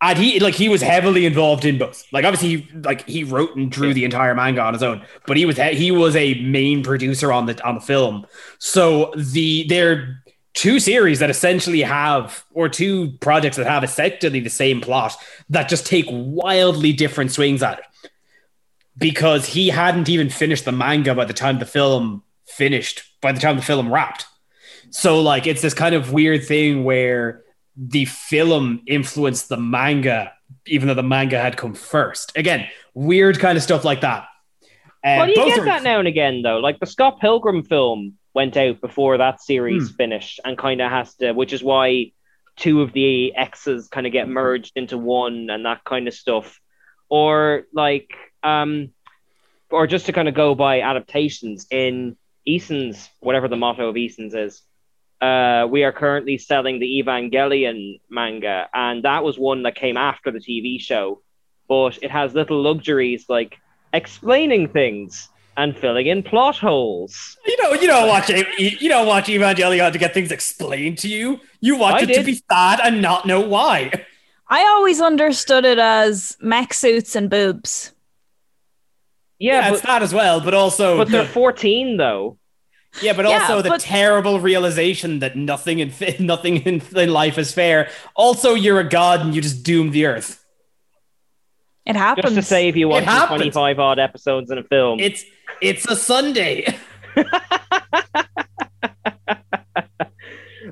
[0.02, 2.04] And he like he was heavily involved in both.
[2.12, 5.36] Like obviously, he, like he wrote and drew the entire manga on his own, but
[5.36, 8.26] he was he was a main producer on the on the film.
[8.58, 10.22] So the they're
[10.52, 15.14] two series that essentially have or two projects that have essentially the same plot
[15.50, 17.84] that just take wildly different swings at it.
[18.98, 23.40] Because he hadn't even finished the manga by the time the film finished, by the
[23.40, 24.26] time the film wrapped.
[24.90, 27.42] So like it's this kind of weird thing where
[27.76, 30.32] the film influenced the manga,
[30.66, 32.32] even though the manga had come first.
[32.36, 34.26] Again, weird kind of stuff like that.
[35.04, 36.58] Uh, well, you get are- that now and again, though.
[36.58, 39.94] Like the Scott Pilgrim film went out before that series Hmm.
[39.96, 42.12] finished, and kind of has to, which is why
[42.56, 46.58] two of the X's kind of get merged into one and that kind of stuff.
[47.08, 48.10] Or like,
[48.42, 48.90] um,
[49.70, 52.16] or just to kind of go by adaptations in
[52.46, 54.62] Eason's, whatever the motto of Eason's is.
[55.20, 60.30] Uh, we are currently selling the Evangelion manga, and that was one that came after
[60.30, 61.22] the TV show,
[61.68, 63.56] but it has little luxuries like
[63.92, 67.38] explaining things and filling in plot holes.
[67.46, 71.40] You know, you don't watch you don't watch Evangelion to get things explained to you.
[71.60, 73.90] You watch I it to be sad and not know why.
[74.48, 77.92] I always understood it as mech suits and boobs.
[79.38, 82.38] Yeah, it's that as well, but also But they're 14 though.
[83.02, 87.38] Yeah, but Yeah, also the but- terrible realization that nothing in nothing in, in life
[87.38, 87.90] is fair.
[88.14, 90.42] Also, you're a god and you just doom the earth.
[91.84, 92.24] It happens.
[92.24, 93.38] Just to save you It watching happens.
[93.38, 94.98] 25 odd episodes in a film.
[94.98, 95.24] It's
[95.60, 96.76] it's a Sunday.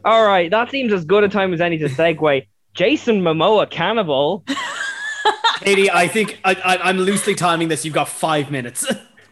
[0.05, 2.47] All right, that seems as good a time as any to segue.
[2.75, 4.45] Jason Momoa cannibal.
[5.61, 7.85] Katie, I think I, I, I'm loosely timing this.
[7.85, 8.87] You've got five minutes.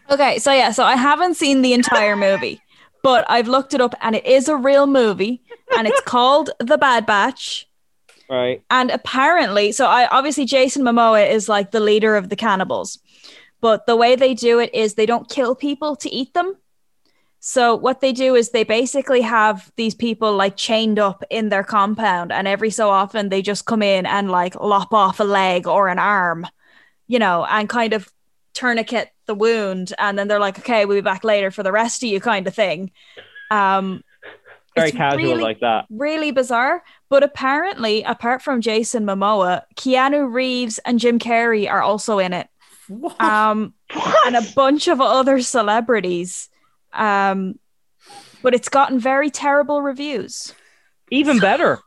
[0.09, 2.59] Okay, so yeah, so I haven't seen the entire movie,
[3.03, 5.43] but I've looked it up and it is a real movie
[5.77, 7.67] and it's called The Bad Batch.
[8.29, 8.63] Right.
[8.71, 12.97] And apparently, so I obviously Jason Momoa is like the leader of the cannibals,
[13.61, 16.55] but the way they do it is they don't kill people to eat them.
[17.41, 21.65] So what they do is they basically have these people like chained up in their
[21.65, 25.67] compound, and every so often they just come in and like lop off a leg
[25.67, 26.47] or an arm,
[27.07, 28.09] you know, and kind of
[28.53, 32.03] tourniquet the wound, and then they're like, okay, we'll be back later for the rest
[32.03, 32.91] of you, kind of thing.
[33.51, 34.03] Um,
[34.75, 35.85] Very casual really- like that.
[35.89, 36.83] really bizarre.
[37.09, 42.47] But apparently, apart from Jason Momoa, Keanu Reeves and Jim Carrey are also in it.
[43.19, 43.73] Um,
[44.25, 46.49] and a bunch of other celebrities.
[46.91, 47.59] Um,
[48.41, 50.53] but it's gotten very terrible reviews.
[51.11, 51.79] Even better.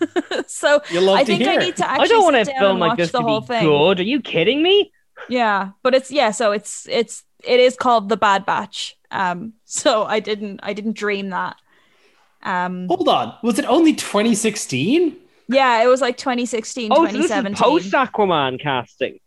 [0.46, 3.10] so I to think I need to I actually don't want a film like this
[3.12, 3.64] the to whole be thing.
[3.66, 4.00] good.
[4.00, 4.92] Are you kidding me?
[5.28, 8.96] Yeah, but it's yeah, so it's it's it is called the Bad Batch.
[9.10, 11.56] Um, so I didn't I didn't dream that.
[12.42, 15.16] Um, Hold on, was it only 2016?
[15.48, 19.18] yeah, it was like 2016, Oh, so this is post Aquaman casting.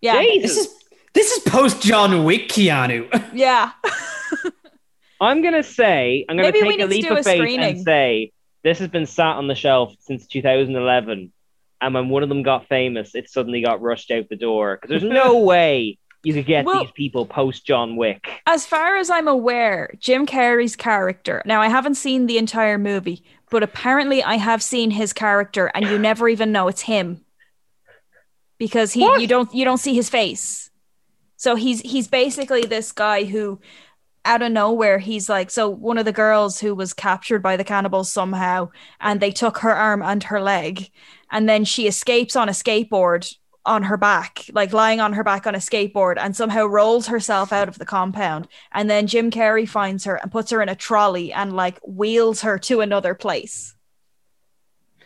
[0.00, 0.56] yeah, Jesus.
[0.56, 0.74] This is
[1.14, 3.06] this is post John Wick, Keanu.
[3.34, 3.70] yeah.
[5.20, 7.76] I'm gonna say I'm gonna Maybe take a leap of a faith screening.
[7.76, 8.32] and say
[8.62, 11.32] this has been sat on the shelf since 2011,
[11.80, 14.88] and when one of them got famous, it suddenly got rushed out the door because
[14.90, 18.26] there's no way you could get Well- these people post John Wick.
[18.46, 21.42] As far as I'm aware, Jim Carrey's character.
[21.44, 25.84] Now, I haven't seen the entire movie, but apparently, I have seen his character, and
[25.84, 27.24] you never even know it's him
[28.58, 30.70] because he you don't you don't see his face.
[31.36, 33.60] So he's he's basically this guy who,
[34.24, 37.64] out of nowhere, he's like so one of the girls who was captured by the
[37.64, 38.70] cannibals somehow,
[39.00, 40.90] and they took her arm and her leg,
[41.30, 45.46] and then she escapes on a skateboard on her back, like lying on her back
[45.46, 48.46] on a skateboard, and somehow rolls herself out of the compound.
[48.72, 52.42] And then Jim Carrey finds her and puts her in a trolley and like wheels
[52.42, 53.74] her to another place.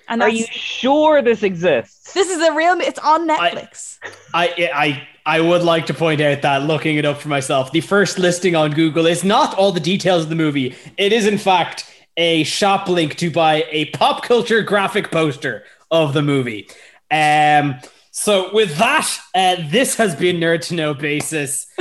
[0.08, 2.12] And Are you sure this exists?
[2.12, 2.80] this is a real.
[2.80, 3.98] It's on Netflix.
[4.34, 7.80] I I I would like to point out that looking it up for myself, the
[7.80, 10.74] first listing on Google is not all the details of the movie.
[10.96, 16.14] It is in fact a shop link to buy a pop culture graphic poster of
[16.14, 16.68] the movie.
[17.10, 17.76] Um
[18.12, 21.66] so with that, uh, this has been Nerd to Know Basis.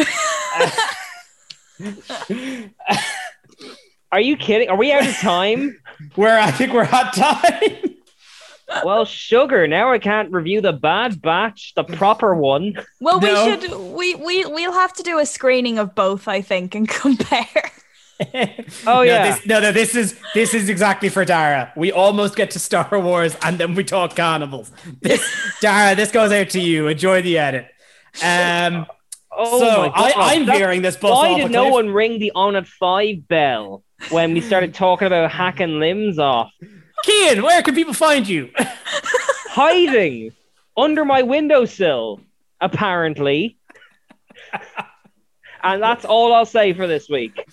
[4.11, 4.69] Are you kidding?
[4.69, 5.77] Are we out of time?
[6.15, 7.95] Where I think we're at time.
[8.83, 9.67] well, sugar.
[9.67, 12.73] Now I can't review the Bad Batch, the proper one.
[12.99, 13.45] Well, No.
[13.45, 13.71] we should.
[13.93, 17.71] We we we'll have to do a screening of both, I think, and compare.
[18.85, 19.31] Oh no, yeah.
[19.35, 21.71] This, no, no, this is this is exactly for Dara.
[21.77, 24.71] We almost get to Star Wars and then we talk cannibals.
[25.01, 25.23] This
[25.61, 26.87] Dara, this goes out to you.
[26.87, 27.67] Enjoy the edit.
[28.23, 28.85] Um
[29.31, 29.93] Oh so my God.
[29.95, 31.73] I, I'm That- veering this bus Why did no cliff.
[31.73, 33.83] one ring the on at five bell?
[34.11, 36.49] when we started talking about hacking limbs off.
[37.05, 38.49] Kian, where can people find you?
[38.57, 40.31] Hiding
[40.77, 42.21] under my windowsill,
[42.61, 43.57] apparently.
[45.63, 47.45] and that's all I'll say for this week.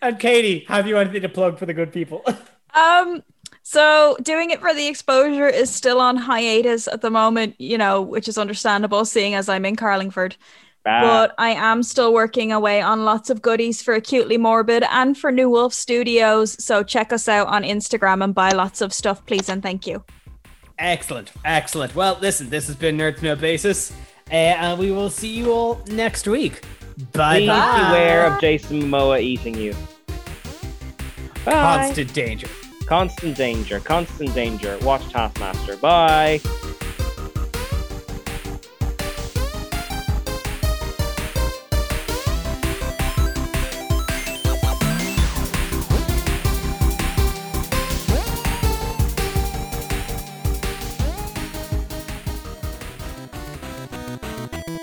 [0.00, 2.24] And Katie, have you anything to plug for the good people?
[2.74, 3.22] Um,
[3.62, 8.00] so doing it for the exposure is still on hiatus at the moment, you know,
[8.00, 10.36] which is understandable seeing as I'm in Carlingford.
[10.84, 15.30] But I am still working away on lots of goodies for Acutely Morbid and for
[15.30, 16.56] New Wolf Studios.
[16.64, 20.02] So check us out on Instagram and buy lots of stuff, please and thank you.
[20.78, 21.94] excellent, excellent.
[21.94, 23.92] Well, listen, this has been Nerd to Know Basis,
[24.28, 26.64] uh, and we will see you all next week.
[27.12, 27.88] Bye Please bye.
[27.88, 29.74] beware of Jason Momoa eating you.
[31.44, 31.52] Bye.
[31.52, 32.48] Constant danger.
[32.86, 33.80] Constant danger.
[33.80, 34.78] Constant danger.
[34.82, 35.76] Watch Taskmaster.
[35.76, 36.40] Bye.